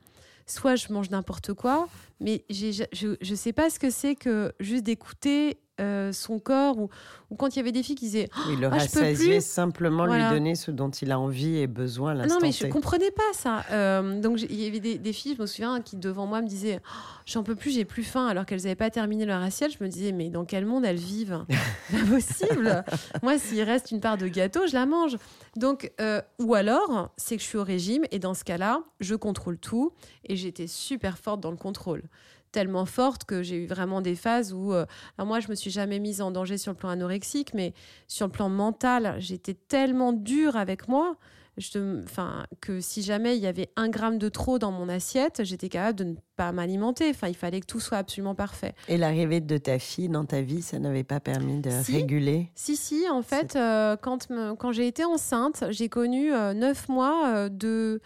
[0.47, 1.89] soit je mange n'importe quoi,
[2.21, 6.89] mais je ne sais pas ce que c'est que juste d'écouter euh, son corps ou,
[7.31, 10.29] ou, quand il y avait des filles qui disaient oh, il le ah, simplement lui
[10.29, 13.65] donner ce dont il a envie et besoin ah non mais je comprenais pas ça.
[13.71, 16.81] Euh, donc il y avait des, filles je me souviens qui devant moi me disaient
[16.85, 18.27] oh, j'en peux plus j'ai plus faim.
[18.27, 20.97] Alors qu'elles n'avaient pas terminé leur assiette je me disais mais dans quel monde elles
[20.97, 21.45] vivent?
[21.91, 22.85] Pas possible.
[23.23, 25.17] Moi s'il reste une part de gâteau je la mange.
[25.57, 28.83] Donc euh, ou alors c'est que je suis au régime et dans ce cas là
[29.01, 29.93] je contrôle tout
[30.25, 32.03] et j'étais super forte dans le contrôle.
[32.51, 34.87] Tellement forte que j'ai eu vraiment des phases où, euh,
[35.19, 37.75] moi, je me suis jamais mise en danger sur le plan anorexique, mais
[38.07, 41.17] sur le plan mental, j'étais tellement dure avec moi.
[41.59, 45.43] Je, enfin, que si jamais il y avait un gramme de trop dans mon assiette,
[45.45, 47.11] j'étais capable de ne pas m'alimenter.
[47.11, 48.75] Enfin, il fallait que tout soit absolument parfait.
[48.89, 52.51] Et l'arrivée de ta fille dans ta vie, ça n'avait pas permis de réguler?
[52.55, 53.09] Si, si.
[53.11, 58.01] En fait, euh, quand, quand j'ai été enceinte, j'ai connu euh, neuf mois de,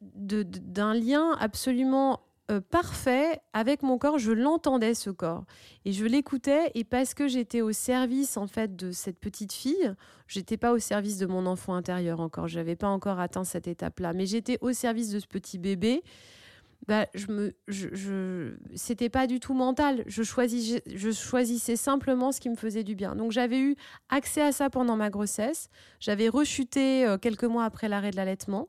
[0.00, 4.18] d'un lien absolument euh, parfait avec mon corps.
[4.18, 5.44] Je l'entendais ce corps
[5.84, 9.94] et je l'écoutais et parce que j'étais au service en fait de cette petite fille,
[10.28, 12.46] j'étais pas au service de mon enfant intérieur encore.
[12.46, 16.02] Je n'avais pas encore atteint cette étape-là, mais j'étais au service de ce petit bébé.
[16.86, 20.04] Bah, je me, je, c'était pas du tout mental.
[20.06, 23.16] Je choisissais, je choisissais simplement ce qui me faisait du bien.
[23.16, 23.76] Donc j'avais eu
[24.08, 25.68] accès à ça pendant ma grossesse.
[25.98, 28.68] J'avais rechuté euh, quelques mois après l'arrêt de l'allaitement.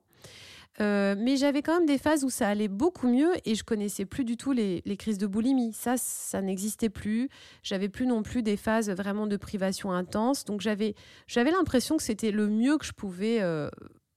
[0.80, 4.06] Euh, mais j'avais quand même des phases où ça allait beaucoup mieux et je connaissais
[4.06, 5.74] plus du tout les, crises de boulimie.
[5.74, 7.30] Ça, ça n'existait plus.
[7.63, 10.46] J'avais plus non plus des phases vraiment de privation intense.
[10.46, 10.94] Donc j'avais,
[11.26, 13.70] j'avais l'impression que c'était le mieux que je pouvais euh,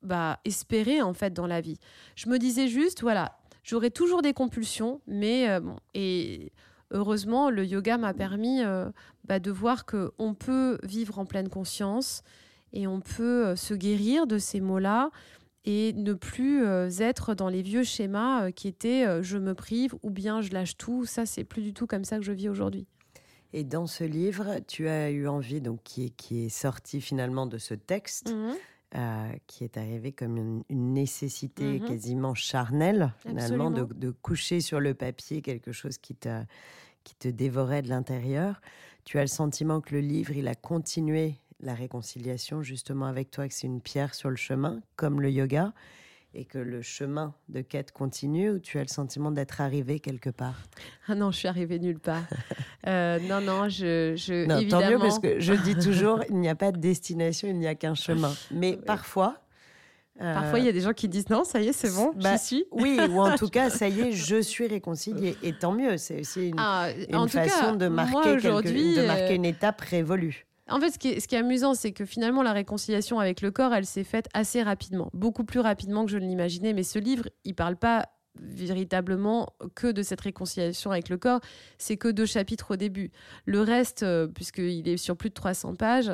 [0.03, 1.79] bah, espérer en fait dans la vie.
[2.14, 6.53] Je me disais juste, voilà, j'aurai toujours des compulsions, mais euh, bon, et
[6.90, 8.61] heureusement, le yoga m'a permis
[9.25, 12.23] bah, de voir que on peut vivre en pleine conscience
[12.73, 15.11] et on peut se guérir de ces mots-là
[15.64, 19.55] et ne plus euh, être dans les vieux schémas euh, qui étaient euh, je me
[19.55, 21.05] prive ou bien je lâche tout.
[21.05, 22.87] Ça, c'est plus du tout comme ça que je vis aujourd'hui.
[23.53, 27.46] Et dans ce livre, tu as eu envie, donc qui est, qui est sorti finalement
[27.46, 28.55] de ce texte, mmh
[29.46, 34.94] qui est arrivé comme une, nécessité mmh quasiment charnelle, finalement, de, de, coucher sur le
[34.94, 36.16] papier quelque chose qui,
[37.05, 38.61] qui te dévorait de l'intérieur.
[39.05, 43.49] Tu as le sentiment que le livre, il a continué la réconciliation justement avec toi,
[43.49, 45.73] que c'est une pierre sur le chemin, comme le yoga,
[46.35, 50.31] et que le chemin de quête continue, ou tu as le sentiment d'être arrivé quelque
[50.31, 50.62] part?
[51.09, 52.25] Ah non, je suis arrivée nulle part.
[52.87, 54.14] Euh, non, non, je...
[54.16, 54.83] je non, évidemment...
[54.83, 57.66] Tant mieux, parce que je dis toujours, il n'y a pas de destination, il n'y
[57.66, 58.33] a qu'un chemin.
[58.51, 59.37] Mais parfois...
[60.18, 62.12] Euh, parfois, il y a des gens qui disent non, ça y est, c'est bon,
[62.16, 62.64] bah, j'y suis.
[62.70, 65.37] Oui, ou en tout cas, ça y est, je suis réconciliée.
[65.42, 66.88] Et tant mieux, c'est aussi une, ah,
[67.29, 70.46] façon de, marquer de marquer une étape révolue.
[70.70, 73.87] En fait, ce qui est, amusant, c'est que finalement, la réconciliation avec le corps, elle
[73.87, 76.72] s'est faite assez rapidement, beaucoup plus rapidement que je ne l'imaginais.
[76.72, 78.06] Mais ce livre, il parle pas
[78.38, 81.40] véritablement que de cette réconciliation avec le corps,
[81.78, 83.11] c'est que deux chapitres au début.
[83.44, 86.12] Le reste, euh, puisqu'il est sur plus de 300 pages,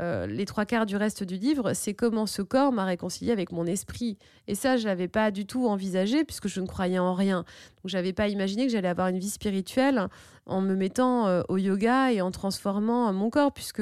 [0.00, 3.52] euh, les trois quarts du reste du livre, c'est comment ce corps m'a réconcilié avec
[3.52, 4.16] mon esprit.
[4.46, 7.44] Et ça, je l'avais pas du tout envisagé, puisque je ne croyais en rien.
[7.86, 10.08] Donc, j'avais pas imaginé que j'allais avoir une vie spirituelle
[10.44, 13.80] en me mettant euh, au yoga et en transformant mon corps, puisque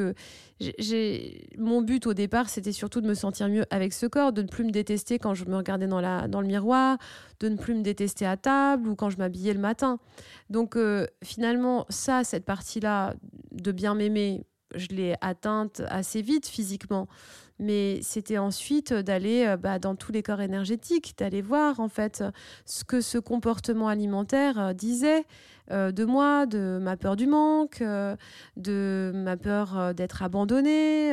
[0.61, 4.43] j'ai mon but au départ, c'était surtout de me sentir mieux avec ce corps, de
[4.43, 6.03] ne plus me détester quand je me regardais dans
[6.43, 6.99] le miroir,
[7.41, 9.99] de ne plus me détester à table ou quand je m'habillais le matin.
[10.51, 13.15] Donc euh, finalement, ça, cette partie-là
[13.53, 17.09] de bien m'aimer, je l'ai atteinte assez vite physiquement
[17.59, 22.25] mais c'était ensuite d'aller euh, bah, dans tous les corps énergétiques, d'aller voir en fait
[22.67, 25.25] ce que ce comportement alimentaire euh, disait
[25.71, 27.83] euh, de moi, de ma peur du manque,
[28.57, 31.13] de ma peur d'être abandonnée.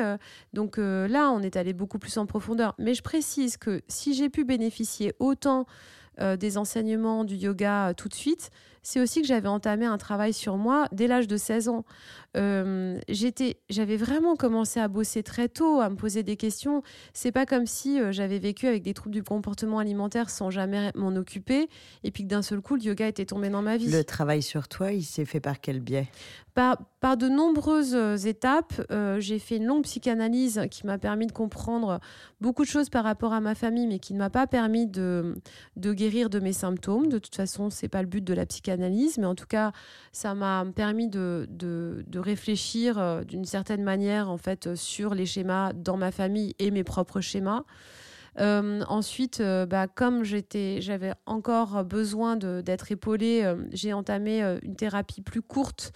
[0.51, 2.75] donc là, on est allé beaucoup plus en profondeur.
[2.77, 5.65] Mais je précise que si j'ai pu bénéficier autant
[6.19, 8.51] des enseignements du yoga tout de suite,
[8.83, 11.85] c'est aussi que j'avais entamé un travail sur moi dès l'âge de 16 ans.
[12.37, 16.81] Euh, j'étais, j'avais vraiment commencé à bosser très tôt, à me poser des questions.
[17.13, 20.91] C'est pas comme si euh, j'avais vécu avec des troubles du comportement alimentaire sans jamais
[20.95, 21.67] m'en occuper,
[22.03, 23.91] et puis que d'un seul coup le yoga était tombé dans ma vie.
[23.91, 26.07] Le travail sur toi, il s'est fait par quel biais?
[26.53, 28.81] Par, par, de nombreuses euh, étapes.
[29.19, 31.99] j'ai fait une longue psychanalyse qui m'a permis de comprendre
[32.41, 35.35] beaucoup de choses par rapport à ma famille, mais qui ne m'a pas permis de,
[35.75, 37.07] de guérir de mes symptômes.
[37.07, 39.71] De toute façon, c'est pas le but de la psychanalyse, mais en tout cas,
[40.11, 45.25] ça m'a permis de, de, de réfléchir euh, d'une certaine manière en fait sur les
[45.25, 47.63] schémas dans ma famille et mes propres schémas.
[48.39, 55.21] Euh, ensuite, euh, bah, comme j'étais, j'avais encore besoin d'être épaulée, j'ai entamé une thérapie
[55.21, 55.91] plus courte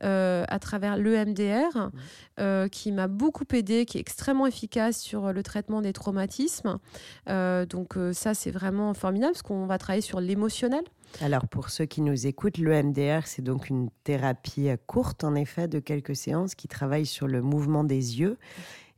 [0.00, 1.90] à travers l'EMDR,
[2.38, 2.68] mmh.
[2.70, 6.78] qui m'a beaucoup aidé, qui est extrêmement efficace sur le traitement des traumatismes.
[7.26, 10.84] donc ça, c'est vraiment formidable parce qu'on va travailler sur l'émotionnel.
[11.20, 15.68] Alors pour ceux qui nous écoutent, le MDR, c'est donc une thérapie courte, en effet,
[15.68, 18.38] de quelques séances qui travaille sur le mouvement des yeux.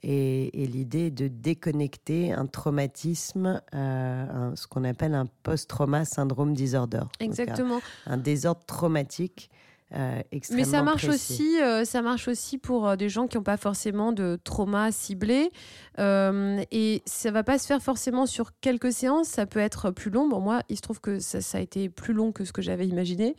[0.03, 7.03] Et, l'idée de déconnecter un traumatisme, euh, ce qu'on appelle un post-trauma syndrome disorder.
[7.21, 7.81] Exactement.
[8.07, 9.51] un, désordre traumatique
[9.93, 10.23] euh,
[10.53, 13.57] Mais ça marche aussi, euh, ça marche aussi pour euh, des gens qui n'ont pas
[13.57, 15.51] forcément de trauma ciblé.
[15.99, 19.29] et ça va pas se faire forcément sur quelques séances.
[19.29, 20.29] Ça peut être plus long.
[20.29, 22.63] Bon, moi, il se trouve que ça, ça a été plus long que ce que
[22.63, 23.35] j'avais imaginé.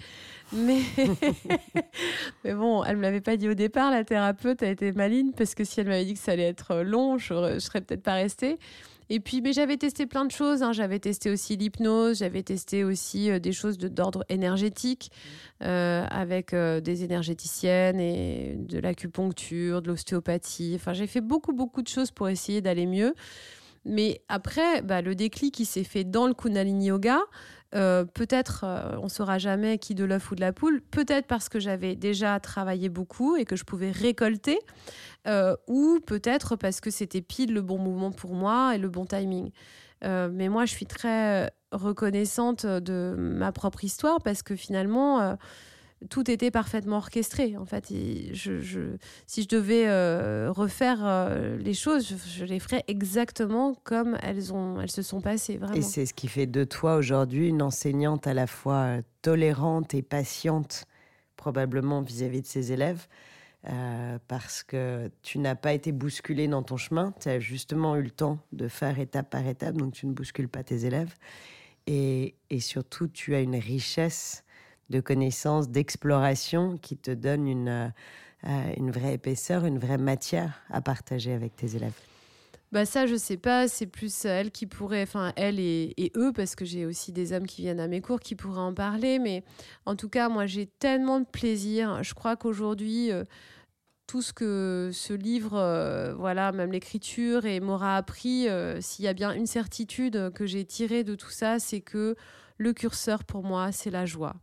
[0.53, 0.81] Mais,
[2.43, 3.89] mais bon, elle me l'avait pas dit au départ.
[3.91, 6.81] La thérapeute a été maligne parce que si elle m'avait dit que ça allait être
[6.81, 8.59] long, je, ne serais peut-être pas restée.
[9.13, 10.63] Et puis, mais j'avais testé plein de choses.
[10.63, 10.71] Hein.
[10.71, 15.11] J'avais testé aussi l'hypnose, j'avais testé aussi euh, des choses d'ordre énergétique
[15.61, 20.71] euh, avec euh, des énergéticiennes et de l'acupuncture, de l'ostéopathie.
[20.75, 23.13] Enfin, j'ai fait beaucoup, beaucoup de choses pour essayer d'aller mieux.
[23.83, 27.19] Mais après, bah, le déclic qui s'est fait dans le Kundalini Yoga,
[27.73, 31.25] euh, peut-être, euh, on ne saura jamais qui de l'œuf ou de la poule, peut-être
[31.25, 34.59] parce que j'avais déjà travaillé beaucoup et que je pouvais récolter,
[35.27, 39.05] euh, ou peut-être parce que c'était pile le bon mouvement pour moi et le bon
[39.05, 39.51] timing.
[40.03, 45.37] mais moi, je suis très reconnaissante de ma propre histoire parce que finalement,
[46.09, 47.55] tout était parfaitement orchestré.
[47.57, 54.17] En fait, si je devais euh, refaire euh, les choses, je, les ferais exactement comme
[54.21, 55.59] elles, se sont passées.
[55.75, 59.93] Et c'est ce qui fait de toi aujourd'hui une enseignante à la fois euh, tolérante
[59.93, 60.85] et patiente,
[61.37, 63.07] probablement vis-à-vis de ses élèves.
[64.27, 68.09] Parce que tu n'as pas été bousculée dans ton chemin, tu as justement eu le
[68.09, 71.13] temps de faire étape par étape, donc tu ne bouscules pas tes élèves.
[71.87, 74.43] Et, surtout, tu as une richesse
[74.89, 77.87] de connaissances, d'exploration qui te donne une, euh,
[78.45, 81.93] euh, une vraie épaisseur, une vraie matière à partager avec tes élèves
[82.71, 86.55] bah ça, je sais pas, c'est plus elle qui pourrait, enfin elle et, eux, parce
[86.55, 89.43] que j'ai aussi des hommes qui viennent à mes cours qui pourraient en parler, mais
[89.85, 92.01] en tout cas, moi j'ai tellement de plaisir.
[92.03, 93.25] Je crois qu'aujourd'hui, euh,
[94.07, 98.47] tout ce que ce livre, voilà, même l'écriture et m'aura appris,
[98.81, 102.15] s'il y a bien une certitude que j'ai tirée de tout ça, c'est que
[102.57, 104.35] le curseur pour moi, c'est la joie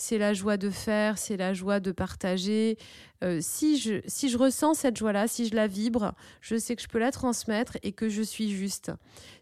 [0.00, 2.78] c'est la joie de faire, c'est la joie de partager.
[3.22, 6.80] Euh, si, je, si je ressens cette joie-là, si je la vibre, je sais que
[6.80, 8.92] je peux la transmettre et que je suis juste.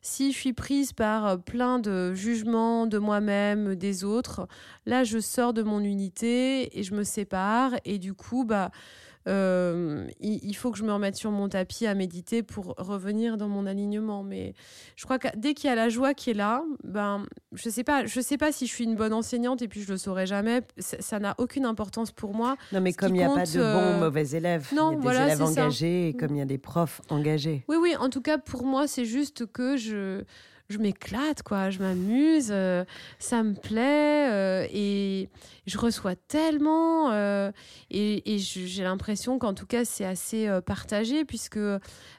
[0.02, 4.48] Si je suis prise par euh, plein de jugements de moi-même, des autres,
[4.84, 8.72] là, je sors de mon unité et je me sépare et du coup, bah,
[9.26, 13.48] euh, il, faut que je me remette sur mon tapis à méditer pour revenir dans
[13.48, 14.22] mon alignement.
[14.22, 14.54] Mais
[14.96, 17.84] je crois que dès qu'il y a la joie qui est là, ben, je sais
[17.84, 20.26] pas, je sais pas si je suis une bonne enseignante et puis je le saurai
[20.26, 20.62] jamais.
[20.78, 22.56] Ça n'a aucune importance pour moi.
[22.72, 25.04] Non, mais comme il n'y a pas de bons ou euh, mauvais élèves, non, il
[25.04, 27.64] y a des élèves engagés et comme il y a des profs engagés.
[27.68, 27.94] Oui, oui.
[27.98, 30.24] En tout cas, pour moi, c'est juste que je
[30.68, 31.70] je m'éclate, quoi.
[31.70, 32.84] Je m'amuse, euh,
[33.18, 35.30] ça me plaît euh, et
[35.66, 37.50] je reçois tellement euh,
[37.90, 41.58] et, j'ai l'impression qu'en tout cas c'est assez partagé puisque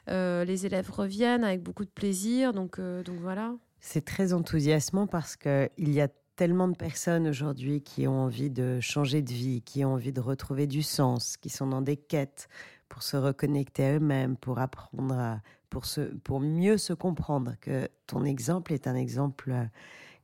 [0.08, 2.52] les élèves reviennent avec beaucoup de plaisir.
[2.52, 3.54] Donc, donc voilà.
[3.78, 8.80] C'est très enthousiasmant parce qu'il y a tellement de personnes aujourd'hui qui ont envie de
[8.80, 12.48] changer de vie, qui ont envie de retrouver du sens, qui sont dans des quêtes
[12.90, 17.88] pour se reconnecter à eux-mêmes, pour apprendre à pour, se, pour mieux se comprendre, que
[18.06, 19.64] ton exemple est un exemple euh,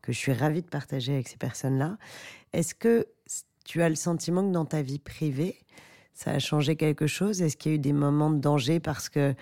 [0.02, 1.96] que je suis ravie de partager avec ces personnes-là.
[2.52, 3.06] Est-ce que
[3.64, 5.58] tu as le sentiment que dans ta vie privée,
[6.12, 7.42] ça a changé quelque chose?
[7.42, 8.80] Est-ce qu'il y a eu des moments de danger?
[8.80, 9.34] Parce que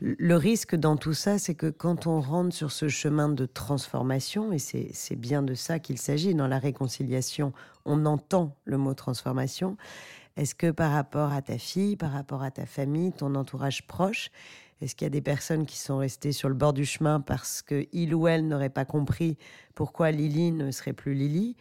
[0.00, 4.52] le risque dans tout ça, c'est que quand on rentre sur ce chemin de transformation,
[4.52, 7.52] et c'est bien de ça qu'il s'agit, dans la réconciliation,
[7.84, 9.76] on entend le mot transformation.
[10.38, 14.30] Est-ce que par rapport à ta fille, par rapport à ta famille, ton entourage proche,
[14.80, 17.60] est-ce qu'il y a des personnes qui sont restées sur le bord du chemin parce
[17.60, 19.36] qu'il ou elle n'aurait pas compris
[19.74, 21.56] pourquoi Lily ne serait plus Lily?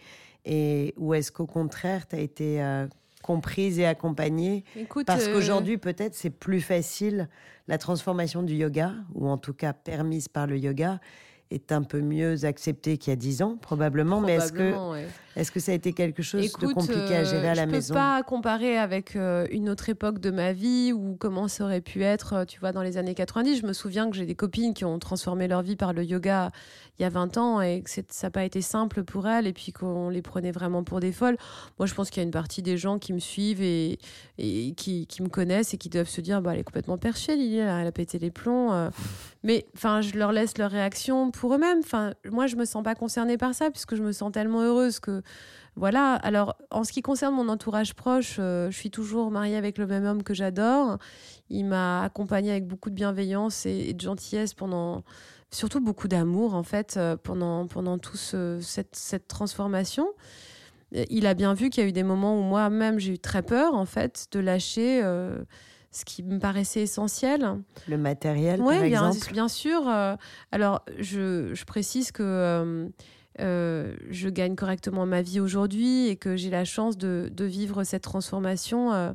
[0.46, 2.86] Et ou est-ce qu'au contraire, tu as été euh,
[3.24, 4.64] comprise et accompagnée
[5.08, 7.30] Parce qu'aujourd'hui, peut-être, c'est plus facile
[7.68, 11.00] la transformation du yoga, ou en tout cas permise par le yoga,
[11.50, 14.22] est un peu mieux acceptée qu'il y a dix ans, probablement.
[14.22, 14.74] Mais est-ce que,
[15.38, 17.78] est-ce que ça a été quelque chose de compliqué à gérer à la maison Je
[17.78, 21.64] ne peux pas comparer avec euh, une autre époque de ma vie ou comment ça
[21.64, 23.62] aurait pu être, euh, tu vois, dans les années 90.
[23.62, 26.50] Je me souviens que j'ai des copines qui ont transformé leur vie par le yoga
[26.98, 29.54] il y a 20 ans et que ça n'a pas été simple pour elles et
[29.54, 31.38] puis qu'on les prenait vraiment pour des folles.
[31.78, 34.00] Moi, je pense qu'il y a une partie des gens qui me suivent et,
[34.40, 37.36] et qui, qui, me connaissent et qui doivent se dire, bah, elle est complètement perchée,
[37.36, 38.74] Lily, elle a pété les plombs.
[38.74, 38.90] Euh.
[39.44, 41.80] Mais enfin, je leur laisse leur réaction pour eux-mêmes.
[41.80, 45.00] Enfin, moi, je me sens pas concernée par ça puisque je me sens tellement heureuse
[45.00, 45.22] que
[45.78, 46.16] voilà.
[46.16, 49.86] Alors, en ce qui concerne mon entourage proche, euh, je suis toujours mariée avec le
[49.86, 50.98] même homme que j'adore.
[51.50, 55.04] Il m'a accompagnée avec beaucoup de bienveillance et, de gentillesse pendant,
[55.52, 60.08] surtout beaucoup d'amour en fait, euh, pendant pendant toute cette, cette transformation.
[60.92, 63.44] Il a bien vu qu'il y a eu des moments où moi-même j'ai eu très
[63.44, 65.02] peur en fait de lâcher.
[65.04, 65.38] Euh,
[65.90, 67.56] ce qui me paraissait essentiel.
[67.88, 69.88] Le matériel, par exemple bien, bien sûr.
[70.52, 72.92] alors, je, je, précise que
[73.40, 78.04] euh, je gagne correctement ma vie aujourd'hui et que j'ai la chance de, vivre cette
[78.04, 78.94] transformation.
[78.94, 79.14] Euh,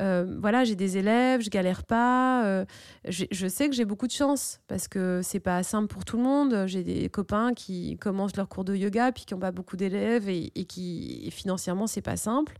[0.00, 2.64] euh, voilà, j'ai des élèves, je galère pas.
[3.08, 6.22] je sais que j'ai beaucoup de chance parce que c'est pas simple pour tout le
[6.22, 6.64] monde.
[6.66, 10.28] J'ai des copains qui commencent leur cours de yoga puis qui n'ont pas beaucoup d'élèves
[10.28, 12.56] et, qui financièrement c'est pas simple.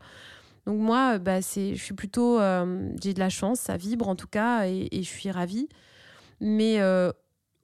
[0.67, 2.39] Donc moi, bah, je suis plutôt,
[3.03, 5.69] j'ai de la chance, ça vibre en tout cas et, et je suis ravie.
[6.41, 6.79] Mais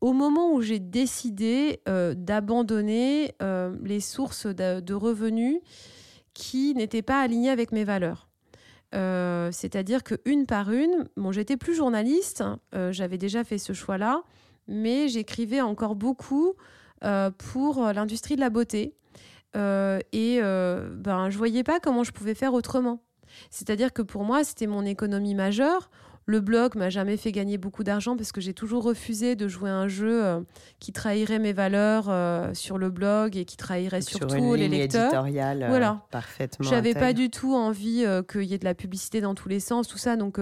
[0.01, 5.61] au moment où j'ai décidé euh, d'abandonner euh, les sources de, revenus
[6.35, 8.29] qui n'étaient pas alignées avec mes valeurs.
[8.95, 12.43] Euh, c'est-à-dire que une par une, bon, j'étais plus journaliste,
[12.91, 14.23] j'avais déjà fait ce choix-là,
[14.67, 16.55] mais j'écrivais encore beaucoup
[17.39, 18.95] pour l'industrie de la beauté.
[19.55, 23.03] et ben, je voyais pas comment je pouvais faire autrement.
[23.51, 25.91] C'est-à-dire que pour moi, c'était mon économie majeure.
[26.31, 29.69] Le blog m'a jamais fait gagner beaucoup d'argent parce que j'ai toujours refusé de jouer
[29.69, 30.41] un jeu euh,
[30.79, 35.25] qui trahirait mes valeurs euh, sur le blog et qui trahirait surtout les lecteurs.
[35.27, 36.69] Euh, voilà, parfaitement.
[36.71, 39.89] J'avais pas du tout envie qu'il y ait de la publicité dans tous les sens,
[39.89, 40.15] tout ça.
[40.15, 40.39] Donc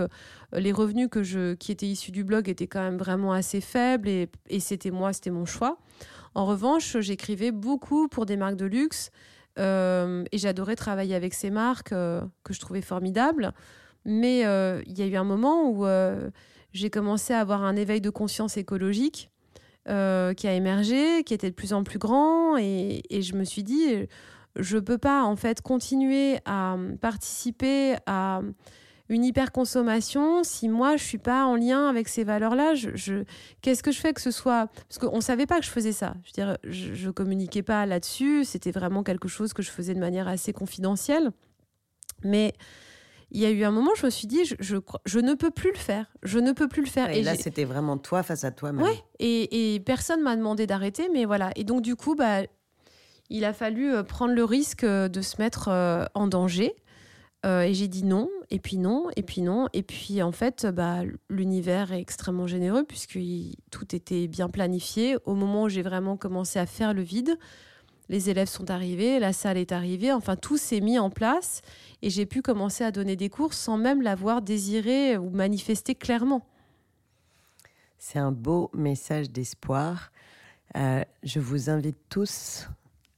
[0.52, 4.10] les revenus que je, qui étaient issus du blog étaient quand même vraiment assez faibles
[4.10, 5.78] et, et c'était moi, c'était mon choix.
[6.34, 9.10] En revanche, j'écrivais beaucoup pour des marques de luxe.
[9.56, 13.54] et j'adorais travailler avec ces marques que je trouvais formidables.
[14.04, 16.30] Mais euh, il y a eu un moment où euh,
[16.72, 19.30] j'ai commencé à avoir un éveil de conscience écologique
[19.88, 22.56] euh, qui a émergé, qui était de plus en plus grand.
[22.56, 24.06] Et, je me suis dit,
[24.56, 28.40] je ne peux pas en fait continuer à participer à
[29.10, 32.74] une hyperconsommation si moi je suis pas en lien avec ces valeurs-là.
[32.74, 33.24] Je,
[33.62, 34.68] Qu'est-ce que je fais que ce soit?
[34.88, 36.14] Parce qu'on ne savait pas que je faisais ça.
[36.24, 38.44] Je dire, je ne communiquais pas là-dessus.
[38.44, 41.30] C'était vraiment quelque chose que je faisais de manière assez confidentielle.
[42.22, 42.52] Mais
[43.30, 44.54] il y a eu un moment, je me suis dit, je,
[45.04, 46.06] je, ne peux plus le faire.
[46.22, 47.10] Je ne peux plus le faire.
[47.10, 48.84] Et, là, c'était vraiment toi face à toi-même.
[48.84, 51.50] Oui, et, et, personne m'a demandé d'arrêter, mais voilà.
[51.54, 52.42] Et donc, du coup, bah,
[53.30, 56.74] il a fallu euh, prendre le risque euh, de se mettre euh, en danger.
[57.44, 59.68] et j'ai dit non, et puis non, et puis non.
[59.72, 63.18] Et puis, en fait, bah, l'univers est extrêmement généreux puisque
[63.70, 65.16] tout était bien planifié.
[65.24, 67.38] Au moment où j'ai vraiment commencé à faire le vide,
[68.08, 71.62] les élèves sont arrivés, la salle est arrivée, enfin tout s'est mis en place
[72.02, 76.46] et j'ai pu commencer à donner des cours sans même l'avoir désiré ou manifesté clairement.
[77.98, 80.12] C'est un beau message d'espoir.
[80.76, 82.68] Euh, je vous invite tous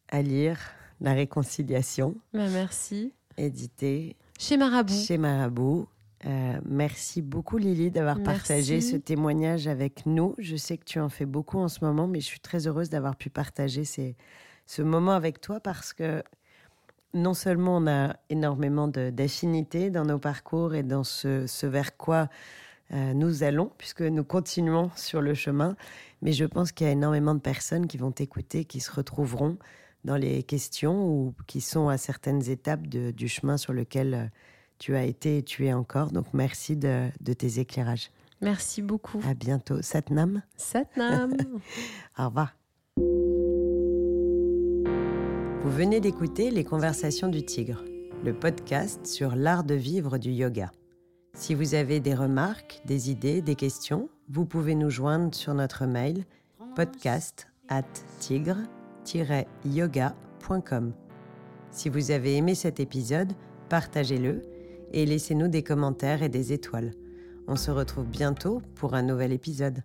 [0.08, 0.58] à lire
[1.00, 2.16] La Réconciliation.
[2.32, 3.12] Bah, merci.
[3.36, 4.94] Édité chez Marabout.
[4.94, 5.86] Chez Marabout.
[6.26, 10.34] Euh, merci beaucoup Lily d'avoir partagé ce témoignage avec nous.
[10.38, 12.90] Je sais que tu en fais beaucoup en ce moment, mais je suis très heureuse
[12.90, 14.16] d'avoir pu partager ces,
[14.70, 16.22] ce moment avec toi parce que
[17.12, 22.28] non seulement on a énormément d'affinités dans nos parcours et dans ce, vers quoi
[22.92, 25.74] euh, nous allons, puisque nous continuons sur le chemin,
[26.22, 29.58] mais je pense qu'il y a énormément de personnes qui vont t'écouter, qui se retrouveront
[30.04, 34.24] dans les questions ou qui sont à certaines étapes du chemin sur lequel euh,
[34.78, 36.12] tu as été et tu es encore.
[36.12, 38.12] Donc merci de, de tes éclairages.
[38.40, 39.20] Merci beaucoup.
[39.28, 39.82] À bientôt.
[39.82, 40.42] Satnam.
[40.56, 41.36] Satnam.
[42.18, 42.54] Au revoir.
[45.70, 47.84] Vous venez d'écouter Les Conversations du Tigre,
[48.24, 50.72] le podcast sur l'art de vivre du yoga.
[51.34, 55.86] Si vous avez des remarques, des idées, des questions, vous pouvez nous joindre sur notre
[55.86, 56.24] mail
[56.74, 57.84] podcast at
[58.18, 60.92] tigre-yoga.com.
[61.70, 63.32] Si vous avez aimé cet épisode,
[63.68, 64.42] partagez-le
[64.92, 66.94] et laissez-nous des commentaires et des étoiles.
[67.46, 69.84] On se retrouve bientôt pour un nouvel épisode.